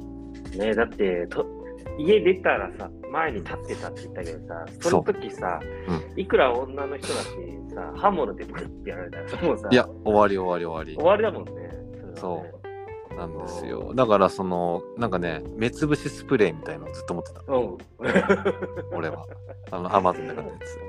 [0.57, 1.62] ねだってと
[1.97, 6.15] 家出たらさ前に立ってたって言ったけどさその時さ、う。
[6.15, 10.95] ん、いくら女の人だってさ刃物でブッてやられたら もうさいや終わり終わり終わり。
[10.95, 11.69] 終わりだもんね
[12.15, 13.15] そう。
[13.15, 13.93] なんですよ。
[13.93, 17.41] だからそのなんかね目つぶしスプレーみたいのをずっと持ってた。
[18.95, 19.25] 俺は。
[19.71, 20.79] あのアマゾンで買ったやつ。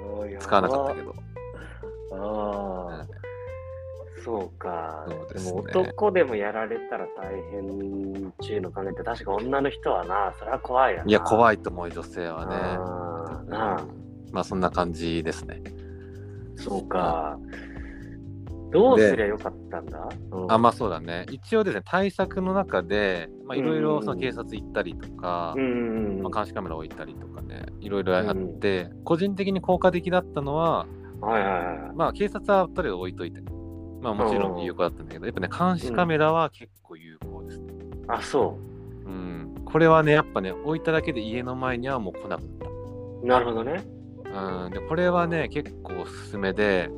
[0.45, 1.15] 使わなかったけど。
[2.13, 3.07] ああ、
[4.25, 5.07] そうか。
[5.35, 12.55] でも男でもやられたら大変中の考えて確か女の人はなそれは怖いやいや怖いと思う女性はね。
[13.55, 13.85] あ
[14.33, 15.63] まあそんな感じですね。
[16.57, 17.39] そうか。
[18.73, 21.27] どうすりゃよかったんだ、うん、あまあそうだね。
[21.31, 30.89] 一応ですね対策の中でいろいろ警察行ったりとか、うんまあ、監視カメラ置いたりとかねいろいろあって、うん、個人的に効果的だったのは、
[31.21, 33.41] はいはいはい、まあ警察はとりあえず置いといて
[34.05, 37.73] まあもちろん有効だったんだけど、やっぱね監視カメラは結構有効ですね、
[38.07, 38.59] あそ
[39.07, 39.09] う。
[39.09, 39.63] うん。
[39.65, 42.49] これはねやっぱね置いただけで家の前にはもう来なくなっ
[43.23, 43.27] た。
[43.27, 43.83] なるほどね。
[44.27, 44.71] うん。
[44.71, 46.91] でこれはね結構おすすめで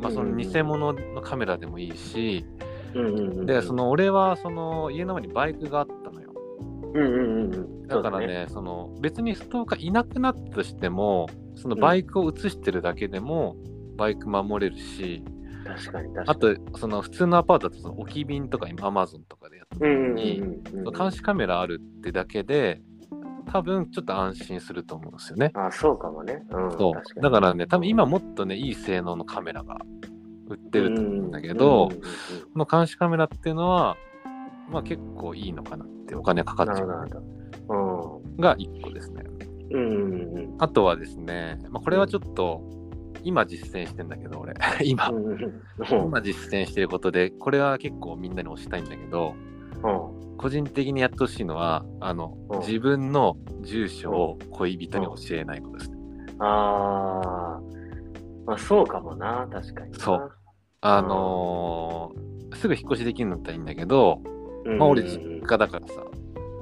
[0.00, 2.44] まあ、その偽物のカメラでもいいし、
[3.46, 6.34] でその俺はその家の前にバイクがあったのよ。
[6.94, 13.56] うんうんうん、だからね、ね、その別にストーカーいなくなったとしてもそのバイクを映してるだけでも、
[13.96, 15.24] バイク守れるし、
[15.64, 16.28] 確かに確かに。
[16.28, 20.42] あとその普通のアパートだとその置き便とか今アマゾンとかでやった時に、
[20.96, 22.82] 監視カメラあるってだけで
[23.50, 25.50] 多分ちょっと安心すると思うんですよね。
[25.54, 26.42] あそうかもね。
[26.50, 27.20] うん、そう。
[27.20, 29.78] だからね多分今もっとねいい性能のカメラが
[30.48, 31.88] 売ってると思うんだけど、
[32.52, 33.96] この監視カメラっていうのは
[34.70, 36.88] まあ結構いいのかなってお金かかっちゃう。
[38.40, 39.22] が1個ですね。
[39.70, 40.56] うん。
[40.58, 42.62] あとはですね、まあ、これはちょっと
[43.24, 44.54] 今実践してんだけど俺。
[44.84, 45.10] 今。
[45.90, 49.34] 今実践してることでこれは結構みんなに教えたいんだけど、
[50.36, 55.96] 個人的にやってほしいのはあの、自分の住所を恋人に教えないことですね。
[56.38, 57.60] あ
[58.46, 59.48] まあそうかもな。
[59.50, 60.32] 確かにそう。
[60.80, 64.20] あのー、すぐ引っ越しできるんだったらいいんだけど、
[64.78, 66.04] まあ俺実家だからさ、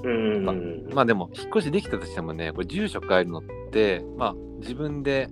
[0.04, 0.44] うん。
[0.44, 0.54] まあ、
[0.94, 5.28] まあでも引っ越しできたとしてもねこれ住所変えるのってまあ自分で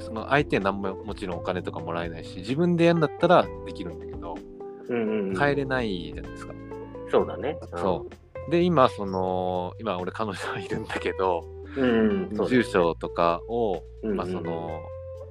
[0.00, 4.34] その相手は何ももちろんお金とかもらえないし自分でやるんだったらできるんだけど、
[4.88, 6.54] うん変えれないじゃないですか。
[7.10, 8.06] そうだね、うん、そ
[8.48, 8.50] う。
[8.50, 11.44] で今その今俺彼女いるんだけど、
[11.76, 14.80] うんうん、住所とかを、まあその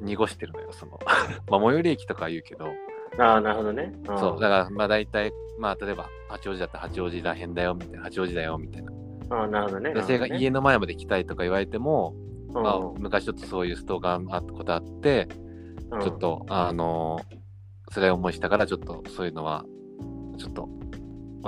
[0.01, 0.99] 濁してるのよその。
[1.49, 2.67] まあ最寄り駅とか言うけど。
[3.17, 4.39] ああなるほどね、そう。
[4.39, 8.03] だからまあ大体まあ例えば八王子だったら八王子らへんだよみたいな。
[8.03, 8.93] 八王子だよみたいな。
[9.31, 9.91] あなるほどね。
[9.91, 12.15] 女性が家の前まで来たいとか言われても、
[12.53, 15.27] まあ、昔ちょっとそういうストーカーあったことあって、
[16.01, 19.65] ちょっと、あのー、辛い思いしたから、ちょっとそういうのは、
[20.37, 20.69] ちょっと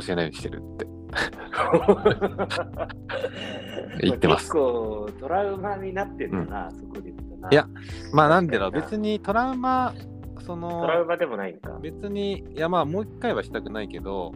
[0.02, 0.88] 教えないようにしてるって。
[4.02, 4.46] 言ってます。
[4.46, 7.50] 結構トラウマになってるな、うん、そこで言うとな。
[7.52, 7.68] いや、
[8.14, 9.94] まあなんでだろう、別にトラウマ、
[10.40, 11.78] その、トラウマでもないんか。
[11.82, 14.32] 別に、いやまあもう一回はしたくないけど、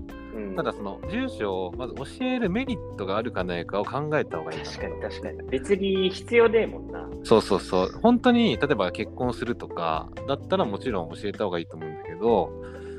[0.56, 5.50] ただその住所をまず教えるメリットがあるかないかを考えた方がいい確かに確かに。
[5.50, 7.08] 別に必要ねえもんな。
[7.24, 8.00] そうそうそう。
[8.02, 12.52] 本当に例えば結婚するとかだったらもちろん教えた方がいいと思うんだけど、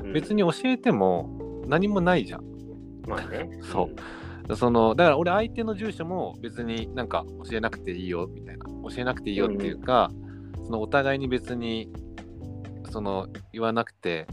[0.02, 2.44] うん、別に教えても何もないじゃん。
[3.06, 3.48] まあね。
[3.62, 3.90] そ
[4.48, 4.56] う。
[4.56, 8.64] そのだから俺相手の住所も別になんか教えなくていいよみたいな。
[8.64, 10.10] 教えなくていいよっていうか、
[10.58, 11.90] うん、そのお互いに別に
[12.90, 14.26] その言わなくて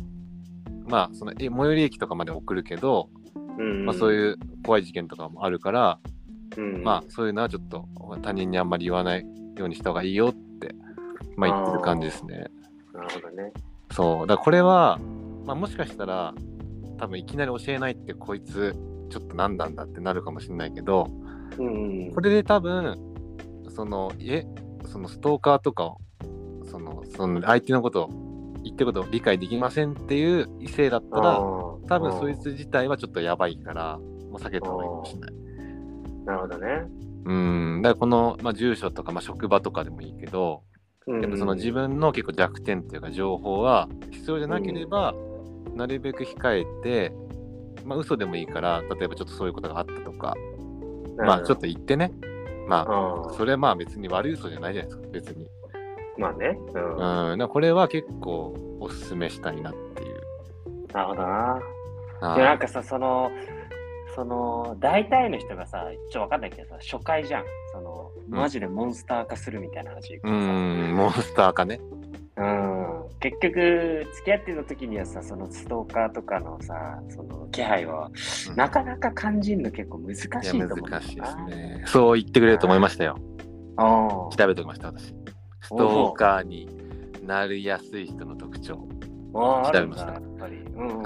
[0.87, 3.09] まあ、その最寄り駅とかまで送るけど、
[3.57, 5.99] うん、まあ、そういう怖い事件とかもあるから、
[6.57, 7.85] うん、まあ、そういうのはちょっと
[8.21, 10.75] 他人にあんまり言わないようにした方がいいよって、
[11.35, 12.45] まあ、言ってる感じですね。
[12.93, 13.51] なるほどね。
[13.91, 14.27] そう。
[14.27, 14.99] だこれは、
[15.45, 16.33] まあ、もしかしたら、
[16.97, 18.75] 多分いきなり教えないってこいつ
[19.09, 21.09] ちょっと何なんだってなるかもしれないけど、
[21.57, 22.97] うん、これで多分
[23.69, 24.45] そのえ
[24.85, 25.97] そのストーカーとかを
[26.69, 28.22] そのその相手のことを
[28.63, 35.33] 言ってることを理解できませんっていう異性だったら、多分そいつ自体はちょっとやばいから、もう避けた方がいいかもしれない。
[36.25, 36.67] なるほどね。
[37.25, 40.63] うん、だからこの、まあ、住所とか、まあ、職場とかでもいいけど、
[41.07, 45.13] やっぱその自分の結構弱点っていうか情報は必要じゃなければ、
[45.75, 47.13] なるべく控えて、
[47.85, 50.33] まあ嘘でもいいから、例えばちょっとそういうことがあったとか、
[51.17, 52.11] まあちょっと言ってね、
[52.67, 55.47] まあ、それはまあ別に悪い嘘じゃないじゃないですか、別に。
[56.17, 56.57] まあね。
[56.73, 57.39] うん。
[57.39, 60.21] うん、これは結構おすすめしたいなっていう。
[60.93, 61.59] なるほどな。
[62.35, 63.31] でなんかさ、その、
[64.15, 67.43] その、大体の人がさ、ちょっとわかんないけどさ、初回じゃん。
[67.71, 71.79] その、マジでモンスター化するみたいな話、うん、モンスター化ね。
[72.37, 72.83] うん。
[73.19, 78.09] 結局、付き合ってた時にはさ、そのストーカーとかのさ、その気配は、
[78.49, 80.89] うん、なかなか感じるの結構難しいと思う。
[80.89, 81.83] 難しいですね。
[81.87, 83.17] そう言ってくれると思いましたよ。
[83.77, 85.15] 調べておきました、私。
[85.63, 86.67] ストーカーに
[87.25, 88.87] なりやすい人の特徴。
[89.33, 90.21] 調べました。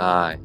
[0.03, 0.39] はい。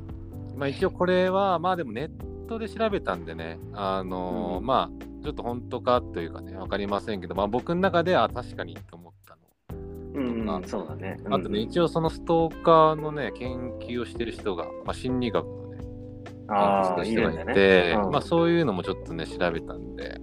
[0.57, 9.41] まあ一応これは、まあでもネットで調べたんでね、あのーうん、まあちょっと本当かというかね、わかりませんけど、まあ僕の中では確かにと思ったの。
[10.15, 11.17] うん、そうだね。
[11.31, 15.79] あとね、一応そのストーカーのね、研究をしてる人が、まあ心理学のね、
[16.49, 20.21] 研究してる人がいて、まあそういうのもちょっとね、調べたんで、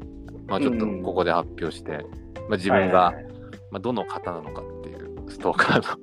[0.47, 2.05] まあちょっとここで発表して、
[2.47, 3.13] まあ自分が、
[3.71, 5.97] まあ、どの方なのかっていうストーカー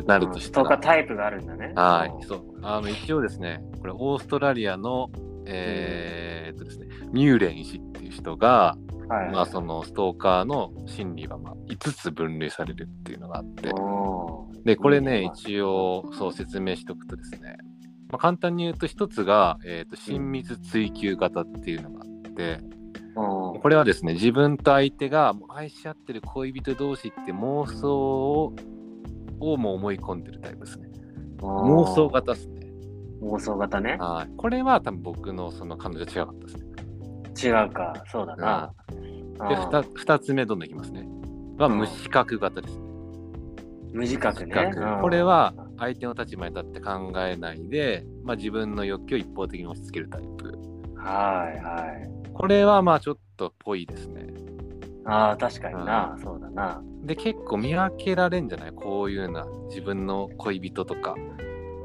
[0.00, 1.72] の なるとしたら、ストーカータイプがあるんだね。
[1.74, 2.40] はい、そう。
[2.62, 5.10] あの一応ですね、これオーストラリアの、
[5.46, 8.76] えー、っとですね、ミューレン氏っていう人が、
[9.08, 13.70] はい、まあそのストーカーの心理はまあ5つ分類されるっていうのがあって、
[14.64, 17.56] で、これね、一応そう説明しておくとですね、
[18.10, 22.58] まあ、簡単に言うと1つが、えー、と親密追求型っていうのがあって、
[23.16, 28.54] これはですね、自分と相手が愛し合ってる恋人同士って妄想を
[29.40, 30.88] をも思い込んでるタイプですね。
[31.40, 32.66] 妄想型ですね。
[33.22, 33.96] 妄想型ね。
[33.98, 34.36] はい。
[34.36, 36.66] これは多分僕のその彼女違かったですね。
[37.42, 38.72] 違うか、そうだな。
[38.90, 41.06] で 2, 2つ目どんどんいきますね。
[41.58, 42.86] は無視覚型ですね。
[43.92, 44.72] 無自覚ね。
[45.00, 50.58] これは相手の立場に立って考えないで、まあ、自分の欲求を一方的に押し付けるタイプ。
[50.96, 52.15] はいはい。
[52.38, 54.26] これはまあちょっとぽいですね。
[55.06, 56.82] ああ、確かにな、うん、そうだな。
[57.02, 61.14] で、結構見分けられんじゃないこういうな、自分の恋人とか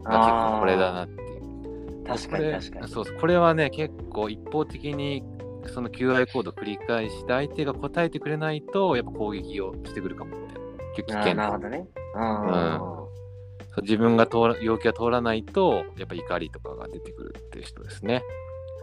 [0.04, 2.04] が結構これだなっていう。
[2.06, 2.88] 確かに確かに。
[2.88, 5.24] そうそう、これはね、結構一方的に
[5.68, 10.60] その QI コードを繰り返して相手が答えてくれないと、やっぱ攻撃をしてくるかもって。
[10.96, 11.88] 結構危険なるほどね。
[12.16, 18.24] うん、自分が通ら要求が通らないと、やっぱ怒りとかが出てくるっていう人ですね。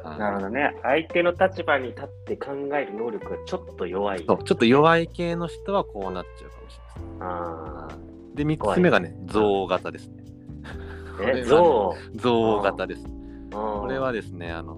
[0.05, 0.75] なるほどね。
[0.83, 4.25] 相手の立場に立って考える能力がちょっと弱い。
[4.27, 8.09] そう、ちょっと弱い系の人はこうなっちゃうかもしれないです。
[8.37, 10.25] で、3つ目がね、象型ですね。
[11.21, 13.05] え、象象型です。
[13.51, 14.77] これはですね、あの、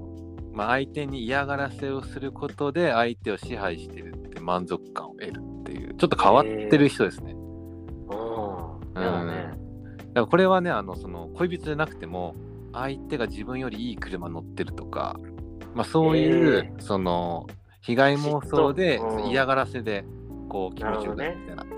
[0.52, 7.32] まあ、相手に嫌がらせをすることで相手を支配してるって満足感を得るっていう、ちょっと変わってる人ですね。
[7.32, 9.60] うん、ね。
[10.08, 12.34] だからこれはね、あの、その恋人じゃなくても、
[12.72, 15.16] 相手が自分よりいい車乗ってるとか、
[15.74, 17.46] まあ、そういう、その
[17.80, 20.04] 被害妄想で嫌がらせで
[20.48, 21.70] こう気持ちよくなるみたいな、ね、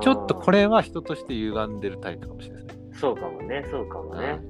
[0.00, 2.82] ちょっとこれは人として歪んでるタイプかもしれないですね。
[2.92, 4.40] そうかもね、そうかもね。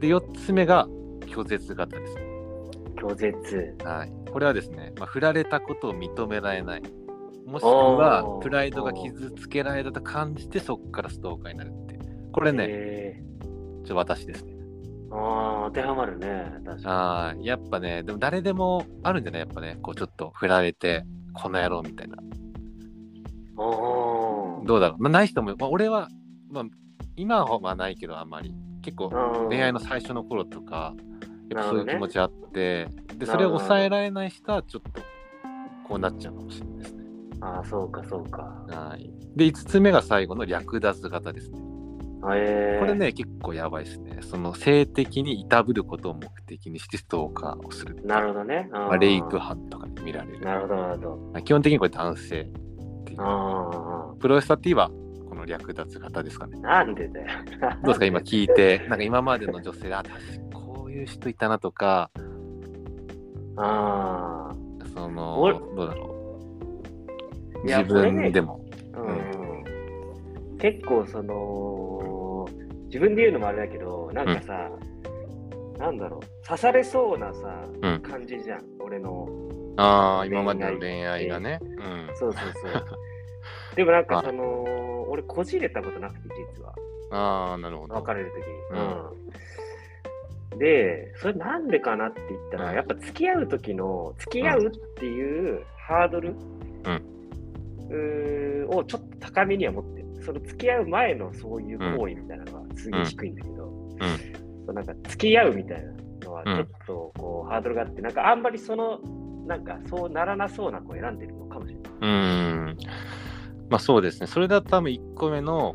[0.00, 0.86] で、4つ目が
[1.26, 2.14] 拒絶型です。
[2.96, 3.76] 拒絶。
[3.84, 4.12] はい。
[4.30, 6.82] これはですね、まあ、振られたことを認められない。
[7.46, 11.98] もしくは、プライドが傷つけられたと感じて、そこからストーカーになるって。
[12.32, 13.22] これね、
[13.84, 14.57] ちょ私ですね。
[15.10, 16.52] ああ、当てはまるね。
[16.64, 17.46] 確かに。
[17.46, 19.40] やっぱね、でも誰でもあるんじゃない？
[19.40, 22.16] やっぱね、こうちょっと振られて、この野郎みたいな。
[23.56, 25.02] どうだろう？
[25.02, 26.08] まあ、ない人も、まあ、俺は、
[26.50, 26.64] まあ、
[27.16, 28.54] 今はないけど、あんまり。
[28.80, 29.10] 結構、
[29.48, 30.94] 恋愛の最初の頃とか、
[31.50, 35.00] やっぱそういう気持ちあって、ね、で、それを抑えられない人は、ちょっと、
[35.86, 37.04] こうなっちゃうかもしれないですね。
[37.40, 38.42] ああ、そうか、そうか。
[38.68, 39.10] はい。
[39.36, 41.58] で、5つ目が最後の略奪型ですね。
[42.34, 44.18] えー、これね、結構やばいですね。
[44.22, 47.96] その性的にいたぶることを目的にしてストーカーをする。
[48.04, 48.68] なるほどね。
[48.72, 50.40] まあ、レイプ犯とかに見られる。
[50.40, 51.42] なるほど、なるほど。
[51.42, 53.18] 基本的にこれ男性っていう。
[54.18, 54.90] プロスタティは
[55.28, 56.58] この略奪型ですかね。
[56.60, 57.26] なんでだよ。
[57.60, 58.78] どうですか、今聞いて。
[58.88, 60.14] なんか今までの女性、あ、確
[60.50, 62.10] かこういう人いたなとか。
[63.56, 64.68] ああ。
[64.94, 66.14] その、どうだろ
[67.62, 67.64] う。
[67.64, 68.60] 自分でも。
[68.94, 71.97] うん、結構その
[72.88, 74.70] 自分で言うのもあれだけど、なんかさ、
[75.74, 79.28] うん、なんだろう、刺されそうなさ、うん、感じじゃん、俺の。
[79.76, 81.60] ああ、今までの恋愛がね。
[81.62, 82.84] うん、そうそうそう。
[83.76, 84.64] でもなんかその、
[85.08, 86.20] 俺こじれたことなくて、
[86.56, 86.74] 実は。
[87.10, 87.94] ああ、なるほど。
[87.94, 88.82] 別れるときに。
[90.52, 90.58] うん。
[90.58, 96.34] で、それなんでかなって言ったら、やっぱ付き合う時の、付き合うっていうハードル、
[97.90, 99.97] うん、をちょっと高めには持ってる。
[100.20, 103.56] その付き合う前のそういう行為みたいなのはすげえ低いんだけど、
[104.66, 105.92] そうなんか付き合うみたいな
[106.26, 109.00] のはちょっとこう、ハードルがあって、なんかあんまりその、
[109.46, 111.92] なんかそうならなそうな子を選んでるのかもしれない。
[112.02, 112.76] うん。
[113.70, 114.26] まあそうですね。
[114.26, 115.74] それだと多分1個目の、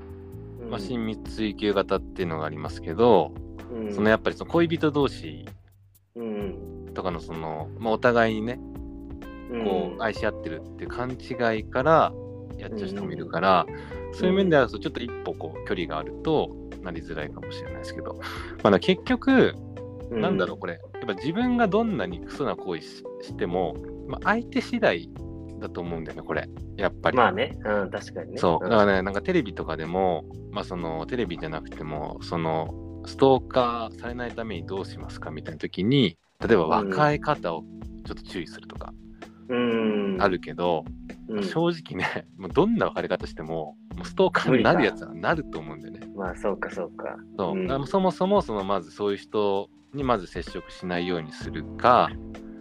[0.70, 3.34] まあ、親密追求型っていうのがありますけど、
[3.72, 5.46] うん、そのやっぱりその恋人同士
[6.94, 8.60] とかのその、まあ、お互いにね、
[9.64, 12.14] こう愛し合ってるっていう勘違いから
[12.64, 18.20] やっちゃう人もいるから、うんそういう面ではちょっと一歩こう距離があるとなりづらいかもしれないですけど、
[18.64, 19.56] まあ、結局、
[20.12, 23.04] なんだろう、これ、やっぱ自分がどんなにクソな行為し
[23.36, 23.76] ても、
[24.08, 25.10] まあ、相手次第
[25.60, 26.48] だと思うんだよね、これ。
[26.78, 27.18] やっぱり。
[27.18, 28.38] まあね、うん、確かにね。
[28.38, 28.64] そう。
[28.64, 37.64] だからね、なんかテレビとかでも、まあその、テレビじゃなくても、その、ストーカーされないためにどうしますかみたいな時に、例えば別れ方を
[38.06, 38.94] ちょっと注意するとか、
[40.20, 40.86] あるけど、
[41.28, 46.02] うん、正直ね、 もうどんな別れ方しても、もうストーカーになるやつはなると思うんだよね。
[46.16, 47.16] まあ、そうか、そうか。
[47.38, 52.10] そう、うん、そもそも、その、まずそういう人にまず接触しないようにするか、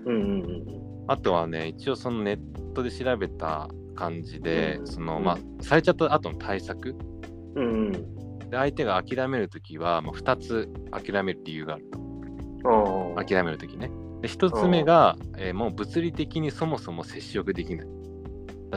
[0.05, 0.65] うんうんうん、
[1.09, 6.97] あとはね、一応そのネットで調べた感じで、うん、その、まあ、されちゃった後の対策、
[7.55, 7.93] うんうん、
[8.51, 11.85] で相手が諦めるときは、まあ、2つ諦める理由がある。
[11.91, 13.15] と。
[13.17, 13.91] 諦めるときね。
[14.23, 17.87] で1つ目が、えー、もう物理的にそもそも接触できない。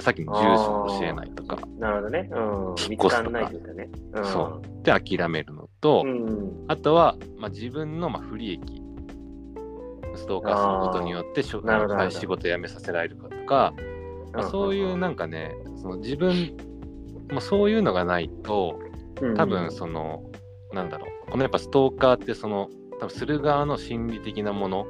[0.01, 1.57] さっきの住所を教えないとか。
[1.77, 2.29] なるほどね。
[2.31, 2.39] うん。
[2.39, 3.49] 引っ越すとか。
[3.49, 4.83] ねうん、そう。
[4.83, 8.81] で、諦めるのと、うん、あとは、まあ、自分のまあ不利益。
[10.15, 13.73] ストーカーすることによって仕事辞めさせられるかとか、
[14.33, 16.57] まあ、そういうなんかね、その自分、
[17.29, 18.79] まあ、そういうのがないと、
[19.37, 20.23] 多分その、
[20.71, 24.87] うん、なんだろう、このやっぱストーカーってその、多分する側の心理的なもの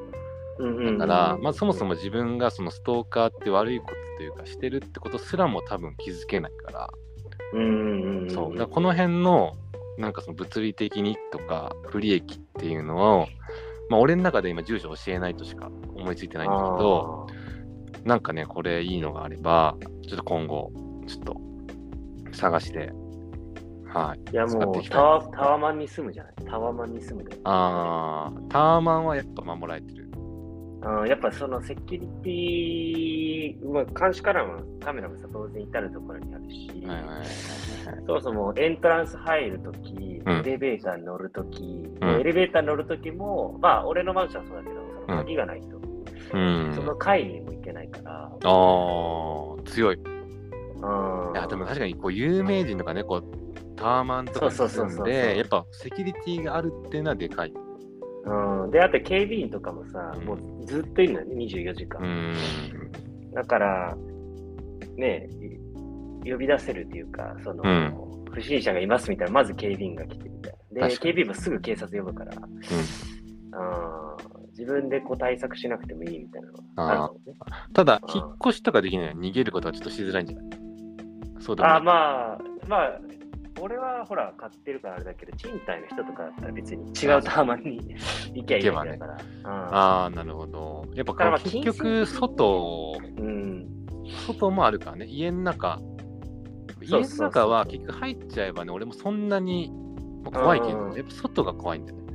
[0.57, 6.89] だから、まあ、そもそも自分がそのストーカーって悪いことというかしてるってことすらも多分気づけないから、
[7.53, 9.53] うんそうだこの辺の
[9.97, 13.27] なんかその物理的にとか不利益っていうのを、
[13.89, 17.27] まあ、俺の中で今住所教えないとしか思いついてないんだけど
[18.03, 19.75] なんかねこれいいのがあれば
[20.07, 20.71] ちょっと今後
[21.07, 21.35] ちょっと
[22.33, 22.91] 探して
[23.87, 24.19] はい。
[24.31, 26.33] いやもうタワタワマンに住むじゃない？
[26.45, 27.37] タワマンに住むで。
[27.45, 30.11] ああ、タワマンはやっぱ守られてる。
[30.87, 36.87] あやっぱそのセキュリティ、まあ、監視カメラもカメラもさ当然至るところにあるし、
[38.05, 41.63] そもそもエントランス入るとき、エレベーターに乗るとき、
[42.01, 44.75] うん、エレベーターに乗るときも、まあ俺のマンションはそうだけど、
[45.07, 45.67] その鍵がないと、
[46.33, 48.11] うん、その階にも行けないから。
[48.21, 48.41] ああ、
[49.65, 49.95] 強い。
[49.95, 57.53] いやでも確かにこう有名人とかね、こうタワマンとかに住んで、やっぱセキュリティがあるっていうのはでかい。
[58.25, 62.33] うん、で、あと警備員とかもさ、うん、もうずっといるのよね、24時間。
[63.33, 63.97] だから、
[64.97, 65.29] ね、
[66.23, 67.93] 呼び出せるっていうか、その、うん、
[68.31, 70.87] 不審者がいますみたいな、まず警備員が来てみたいな。
[70.87, 74.17] で、警備員もすぐ警察呼ぶから、うん、あ
[74.57, 77.37] 自分でこう対策しなくてもいいみたいなのがある、ね、
[77.73, 80.45] ただ、引っ越しとかできない逃げることはちょっとしづらいんじゃない？
[81.39, 81.91] そうだ、ね、あま
[82.33, 82.99] あ、まあ、
[83.61, 87.95] 俺はほら、買ってるからあれだけど、賃貸の人とかだったら別に違うターマンに
[88.33, 89.15] 行きゃいいわけだから。
[89.15, 90.85] ねうん、ああ、なるほど。
[90.93, 93.67] やっぱ結局、外、うん、
[94.27, 95.79] 外もあるからね、家の中。
[96.81, 99.71] 家の中は結局入っちゃえばね、俺もそんなに
[100.25, 102.05] 怖いけど、やっぱ外が怖いんだよね。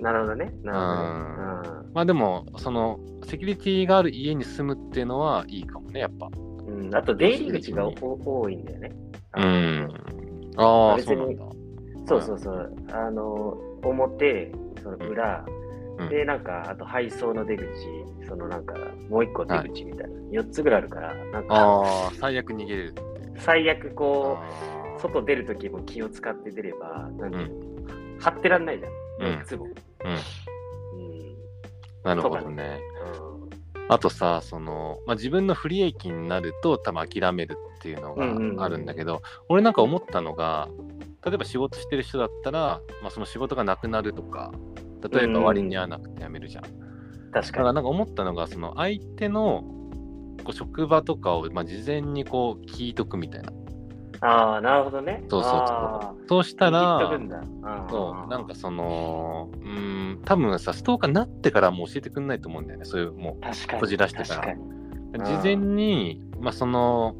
[0.00, 0.52] なるほどね。
[0.62, 6.28] なるほど、ね、まあでも、その、セキュリティがある家に住むっていうのはいいかもね、やっぱ。
[6.66, 8.92] うん、あと出入り口が多いんだよね。
[9.36, 9.88] うん。
[10.60, 11.38] ああ、別に
[12.06, 15.44] そうそうそう、あの、表、その裏、
[15.98, 17.64] うん、で、なんか、あと配送の出口、
[18.28, 18.74] そのなんか、
[19.08, 22.94] もう一個出口みたいな、はい、4つぐらいあるから、なんか、ああ、最悪逃げれる
[23.38, 24.38] 最悪こ
[24.98, 29.64] う、外出るときも気を使って出れば、なんて、うん、張ってらんないじゃん、いつも。
[29.64, 29.72] うん。
[29.72, 31.36] うん、
[32.04, 32.80] なるほどね。
[33.88, 40.68] あとさ、その、まあ、自分の不利益になると多分諦めるっていうのがあるんだけど、俺なんか思ったのが、
[41.24, 44.52] 例えば仕事してる人だったら、まあ、その仕事がなくなるとか、
[45.10, 46.64] 例えば割に合わなくて辞めるじゃん。
[46.66, 46.90] うん
[47.32, 47.44] 確かに。
[47.44, 49.62] だからなんか思ったのが、その相手の
[50.44, 53.52] こう職場とかを、まあ、事前にこう聞いとくみたいな。
[54.22, 55.24] ああ、なるほどね。
[55.30, 56.28] そうそうそう。
[56.28, 56.98] そうしたら、
[57.88, 62.84] そうなんかその、うん、多分さ、ストーカーになってからも教えてくんないと思うんだよね。
[62.84, 64.54] そういう、もう、こじらしてたら。
[65.24, 67.16] 事前に、まあ、その、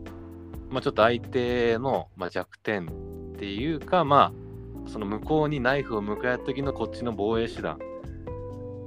[0.70, 4.32] まあ、ちょっと相手の、まあ、弱点っていうか、ま
[4.86, 7.78] あ、その向こうにナイフを向かう時のこっちの防衛手段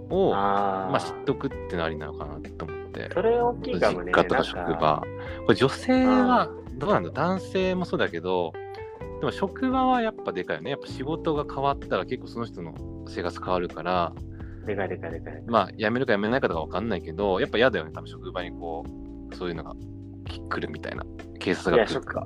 [0.09, 3.09] をまあ、知っとくってなりなのかなと思って。
[3.13, 4.11] それ大きいかもね。
[4.11, 5.03] 実家とか職場。
[5.45, 8.53] これ女性はどうなんだ男性もそうだけど、
[9.19, 10.71] でも職場はやっぱでかいよね。
[10.71, 12.73] やっぱ仕事が変わったら結構その人の
[13.07, 14.13] 生活変わるから、
[14.65, 15.43] でかいでかいでかい。
[15.47, 17.91] まあ、辞めるか辞めないかとか分かんないけど、やっぱ嫌だよね。
[17.93, 18.85] 多分職場にこ
[19.31, 19.73] う、そういうのが
[20.41, 21.03] 来るみたいな。
[21.39, 22.25] 警察が来るか。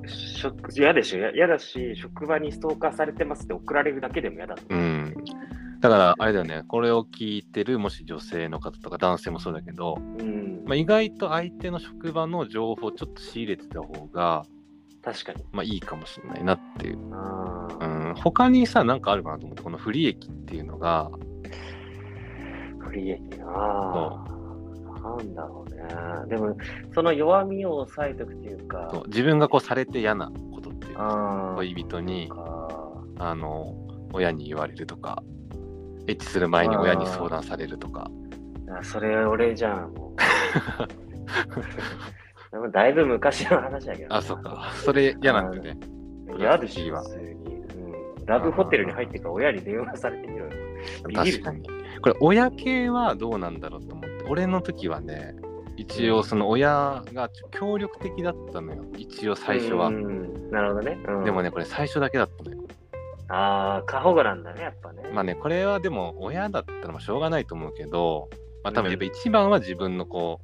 [0.76, 1.30] 嫌でしょ。
[1.30, 4.56] 嫌だし、職場にストーカーされてますって送られるだけでも嫌だ。
[4.68, 5.14] うん。
[5.80, 14.44] だから、あれだよね、これを聞いてる、もし女性の方とか男性もそうだけど、うんまあ、意外と相手の職場の情報をちょっと仕入れてた方が、
[15.02, 15.44] 確かに。
[15.52, 16.98] まあいいかもしれないなっていう。
[16.98, 21.10] うん、他にさ、なんかあるかなと思って、この不利益っていうのが。
[22.80, 24.37] 不利益な
[25.02, 25.82] なんだろうね。
[26.28, 26.56] でも、
[26.94, 28.88] その弱みを抑えておくっていうか。
[28.92, 32.30] そう自分がこうされて嫌なことっていうか、恋人に、
[33.18, 33.74] あの、
[34.12, 35.22] 親に言われるとか、
[36.06, 38.10] エッチする前に親に相談されるとか。
[38.70, 40.18] あそれ俺じゃん、もう。
[42.72, 44.14] だいぶ昔の話だけど。
[44.14, 44.70] あ、そっか。
[44.74, 45.78] それ嫌なんだね。
[46.38, 47.34] 嫌でしょ、普通に、
[48.18, 48.26] うん。
[48.26, 50.52] ラブホテルに入ってから親に電話されてみろよ。
[51.14, 51.62] 確かに。
[52.00, 54.17] これ、親系はどうなんだろうと思って。
[54.28, 55.34] 俺の時はね、
[55.76, 58.84] 一応その親が協力的だったのよ。
[58.96, 59.90] 一応最初は。
[59.90, 62.62] なるほどね、うん、でもね、これ最初だけだったのよ。
[63.28, 65.02] ああ、過保護なんだね、やっぱね。
[65.12, 68.28] まあね、これはでも親だったらもしょうがないと思うけど、
[68.64, 70.40] まあ多分やっぱ一番は自分のこ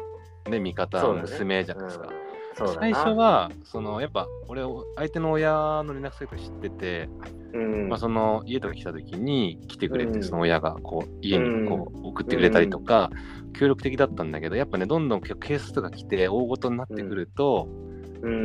[0.47, 2.09] う、ね、味方、娘じゃないですか。
[2.55, 4.63] 最初は、そのやっぱ俺、
[4.97, 7.09] 相手の親の連絡先知ってて、
[7.53, 13.11] うん、まあ、その家とか来た時に来てくれて、うん、その親がこう家にこう送ってくれたりとか、
[13.55, 17.69] 協力的だったんだけど、やっぱね、どんどんケースとか来て大ごとになってくると、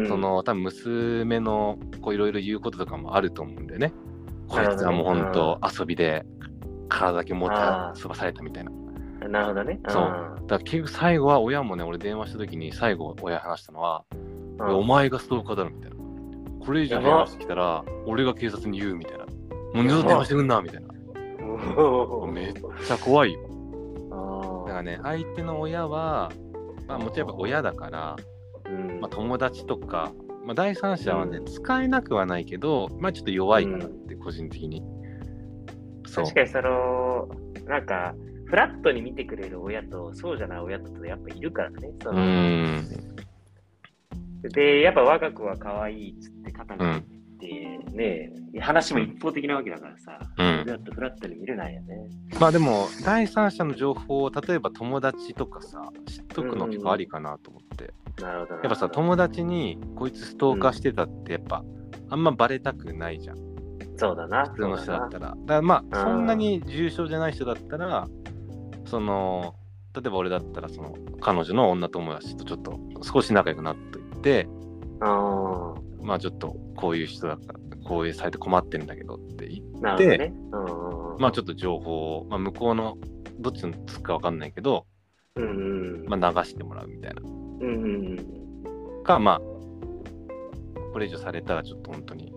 [0.08, 3.94] その多分娘のこういろいろ言うこととかもあると思うんだよね。
[4.48, 6.26] こいつはもう本当遊びで
[6.90, 8.72] 体だけ持たそばされたみたいな。
[9.28, 9.80] なるほどね。
[9.88, 10.04] そう。
[10.04, 14.06] だから結局最後は親もね、俺電話した時に最後親話したのは、
[14.60, 15.98] お前がストーカーだろみたいな。
[16.66, 19.26] これ以上電話してきたら、俺が警察に言うみたいな。
[19.26, 20.88] もう二度と電話してくんなみたいな。
[22.32, 23.40] めっちゃ怖いよ。
[24.66, 26.32] だからね、相手の親は、
[26.88, 28.16] まあもちろんやっぱ親だから、
[29.00, 30.12] まあ友達とか、
[30.46, 34.84] まあ第三者はね、使えなくはないけど、まあちょっと弱いかなって、個人的に。
[36.06, 36.26] そう。
[36.26, 37.30] 確かにその、
[37.68, 38.16] なんか、
[38.50, 41.94] フラットに見てくれる親と、そうじゃない親とやっぱいるからね。
[42.02, 42.20] その
[44.50, 47.02] で、やっぱ我が子は可愛いっつって肩にっ
[47.40, 52.10] て、ね、話も一方的なわけだからさ、うん、フラットフラットに見れないよね。
[52.40, 57.94] まあでも、第三者の情報を例えば友達とかさ、知っとくの結構ありかなと思って。
[58.18, 58.54] うん、なるほど。
[58.56, 61.64] やっぱさ、友達にこいつストーカーしてたってやっぱ、
[62.10, 63.50] あんまバレたくないじゃん。
[63.98, 64.46] そうだな。
[64.46, 65.28] 普通の人だったら。
[65.28, 68.08] だからまあ、そんなに重症じゃない人だったら、
[68.90, 69.56] その、
[69.94, 74.48] 例えば俺だったら、その、彼女の女友達とちょっと少し仲良くなっていって、
[75.02, 80.34] あまあちょっとこういう人だから、こういうサイト困ってるんだけどって言って、ね、
[81.20, 82.98] まあちょっと情報を、まあ、向こうの
[83.40, 84.86] どっちのつくか分かんないけど、
[85.36, 87.22] うんまあ、流してもらうみたいな。
[87.22, 88.40] うん
[89.04, 89.40] か、まあ、
[90.94, 92.34] これ以上されたらちょっと本当に。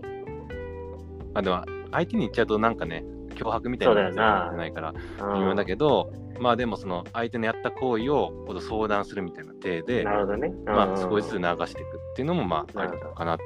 [1.32, 4.52] まあでも、相手に言っちゃうとなんかね、脅迫みたいなな。
[4.52, 4.92] ないから
[5.34, 6.12] 微妙だけど、
[6.42, 10.52] まあでもその相手のやった行為を相談するみたいな体で、なるほどね。
[10.66, 13.44] まあ少しずつ流していくっていうのもまあありなのかなって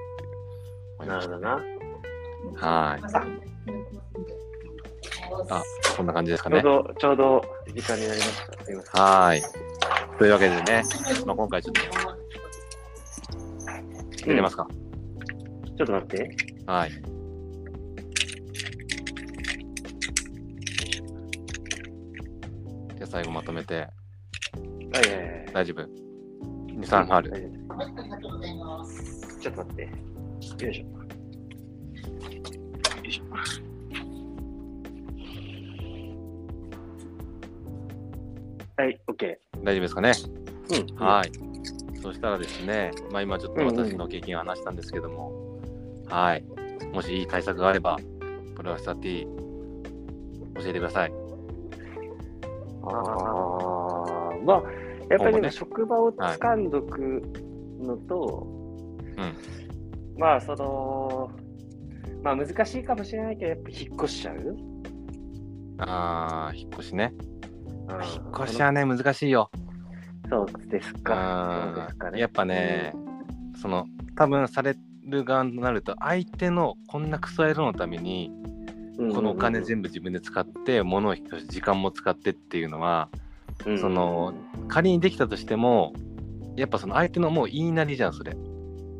[0.98, 1.38] 思いました。
[1.38, 2.66] なるほどな。
[2.66, 3.00] はい。
[5.50, 5.62] あ、
[5.94, 6.62] こんな感じですかね。
[6.62, 7.44] ちょうど、ちょうど
[7.74, 9.02] 時間になりました。
[9.02, 9.42] はい。
[10.18, 10.82] というわけでね、
[11.26, 11.80] まあ今回ちょっと、
[14.24, 16.36] 入れますか、うん、ちょっと待って。
[16.66, 17.15] はい。
[23.06, 23.74] じゃ最後まとめて。
[23.74, 23.88] はいは
[25.00, 25.52] いはい。
[25.52, 27.32] 大丈夫 ?2、3ある。
[27.32, 27.48] ありが
[28.18, 29.38] とうございます。
[29.40, 29.82] ちょっと待って。
[29.82, 29.88] よ
[30.70, 30.84] いしょ。
[33.06, 33.24] いしょ。
[38.78, 39.36] はい、OK。
[39.62, 40.12] 大丈夫ですかね？
[40.70, 40.96] うん。
[40.96, 41.32] はい。
[42.02, 45.32] そしたらですね、まあ今ちょっと私の経験を話したんですけども、
[46.08, 46.44] はい。
[46.92, 47.96] もしいい対策があれば、
[48.54, 49.26] プロレスタ T
[50.56, 51.25] 教えてください。
[52.86, 54.62] ああ、まあ、
[55.10, 57.22] やっぱり、ね、職場を掴んどく
[57.80, 58.46] のと、
[59.16, 59.30] はい、
[60.14, 61.30] うん、まあその、
[62.22, 64.56] まあ難しいかもしれないけど、やっぱ引っ越しちゃう
[65.78, 67.12] ああ、引っ越しね。
[67.88, 69.50] 引っ越しはね、難しいよ。
[70.28, 71.72] そうですか。
[71.74, 72.20] そうですかね。
[72.20, 74.74] やっぱね、うん、その、多分され
[75.04, 78.32] る側になると、相手のこんなクソ野郎のために、
[78.96, 83.08] このお金全部自分で使って、物を引っ越し、時間も使ってっていうのは、
[83.66, 84.34] うん、その、
[84.68, 85.92] 仮にできたとしても、
[86.56, 88.36] やっぱその相手のもう言いなりじゃん、それ。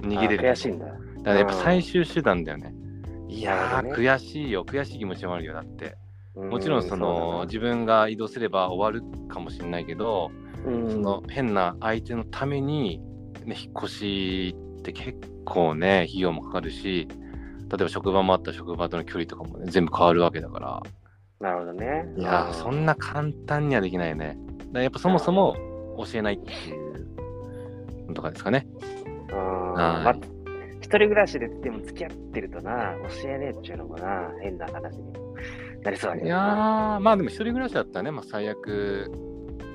[0.03, 0.49] 逃げれる。
[0.51, 0.87] 悔しいんだ。
[0.87, 2.75] だからやっぱ最終手段だよね。
[3.29, 5.97] いやー、ね、悔しいよ、悔しい気持ちもあるよ、だって。
[6.37, 10.31] もちろんその、自分が移動すれば終わるかもしれないけど、
[10.65, 13.01] その変な相手のために、
[13.45, 17.09] ね、引っ越しって結構ね、費用もかかるし、
[17.69, 20.83] 例えば職場もあったら職場との距離とかもね、全部変わるわけだから。
[21.41, 22.07] なるほどね。
[22.17, 24.39] いや、そんな簡単にはできないよね。
[24.73, 25.55] だやっぱそもそも
[25.99, 28.67] 教えないっていうのとかですかね。
[29.31, 29.37] うん。
[29.37, 30.17] まあ、
[30.77, 35.13] 一人暮らしででも付き合ってるとな、教えねえっちゅうのもな、変な話に
[35.83, 39.11] なりそうだけどいやー、まあでも一人暮らしだったらね、まあ最悪、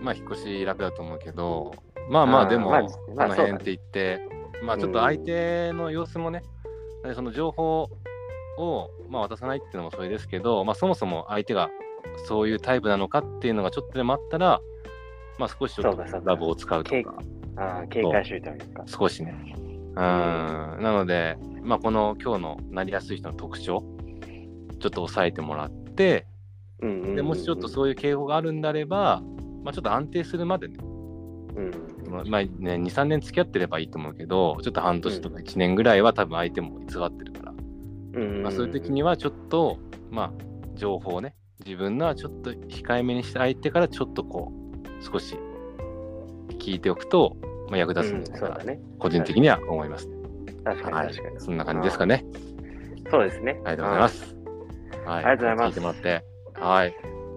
[0.01, 1.73] まあ引っ越し楽だと思うけど、
[2.09, 4.27] まあまあでも、この辺って言って、
[4.63, 6.50] まあちょっと相手の様子もね、うん、
[7.15, 7.89] その情報
[8.57, 11.69] を、まあ、渡さないっていうのもそれですけど、まあそもそも相手が
[12.27, 14.61] そういうタイプなのかっていうのがちょっとでもあったら、
[15.37, 17.15] まあ少しちょっとラブを使うとか。
[17.57, 18.83] あ警戒しといたか。
[18.85, 19.33] 少しね。
[19.57, 23.83] うん、なので、まあ、この今日のなりやすい人の特徴、
[24.79, 26.27] ちょっと押さえてもらって、
[26.79, 29.21] でもしちょっとそういう警報があるんであれば、
[29.63, 37.53] まあ、ちょっと安定するまでね、うんまあね、2、3年付き合ってればいいと思うけど、ちょっと半年とか1年ぐらいは多分相手も偽ってるから、
[38.13, 39.77] うんまあ、そういう時にはちょっと、
[40.09, 40.31] まあ、
[40.75, 41.35] 情報をね、
[41.65, 45.37] 自分のはちょっと控えめにして相手からちょっとこう、少し
[46.59, 47.37] 聞いておくと、
[47.69, 50.15] まあ、役立つんじゃないかな、ね、個人的には思います、ね。
[50.63, 52.25] 確かに確かに、はい、そんな感じですかね。
[53.09, 53.59] そうですね。
[53.65, 54.35] ありがとうございます。
[55.05, 55.67] はい、ありがとうございます。
[55.67, 56.25] 聞いてもらって。
[56.53, 56.95] はい。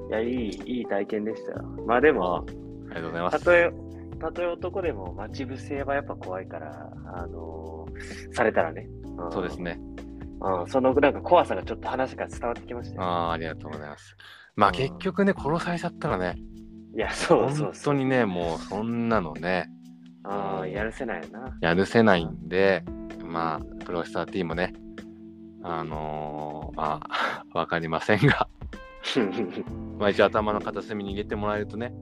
[0.08, 1.62] いや、いい、いい体験でしたよ。
[1.86, 2.44] まあでも、あ
[2.90, 3.38] りがとうございます。
[3.38, 3.72] たとえ、
[4.24, 8.88] たとえ男でも待ち伏せはやっぱ怖いから、あのー、されたらね。
[9.18, 9.78] うん、そうですね。
[10.40, 14.16] うん、そのなんか怖さがちょっと話が伝わってきました、ね、ああ、ありがとうございます。
[14.56, 16.36] まあ結局ね、殺されちゃったらね、
[16.96, 19.68] いや、そうそう本当にね、もうそんなのね、
[20.22, 21.58] ああ、やるせないよな。
[21.60, 22.84] やるせないんで、
[23.22, 24.72] まあ、プロスター T もね、
[25.62, 28.48] あのー、まあ、 わかりませんが。
[29.98, 31.92] まあ一応頭の片隅に入れてもらえるとね、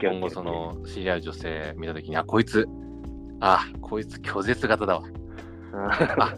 [0.00, 2.68] 今後その知り合う女性見たときに、あ、こいつ、
[3.40, 5.02] あ、こいつ拒絶型だわ。
[5.74, 6.34] あ、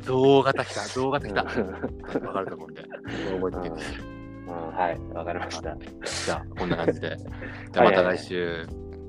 [0.00, 1.42] 象型来た、象型来た。
[1.44, 4.20] わかると思うんで、覚えてて
[4.50, 5.76] はい、わかりました。
[5.76, 7.16] じゃあ、こんな感じで。
[7.72, 8.66] じゃあまた来週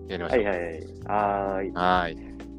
[0.08, 0.44] やりましょう。
[0.44, 0.60] はいはい。
[1.06, 1.72] はい。
[1.72, 2.16] はい。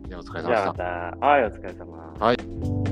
[0.09, 0.49] じゃあお疲れ様でした。
[0.49, 2.15] じゃあまた、はい、お疲れ様。
[2.19, 2.92] はい。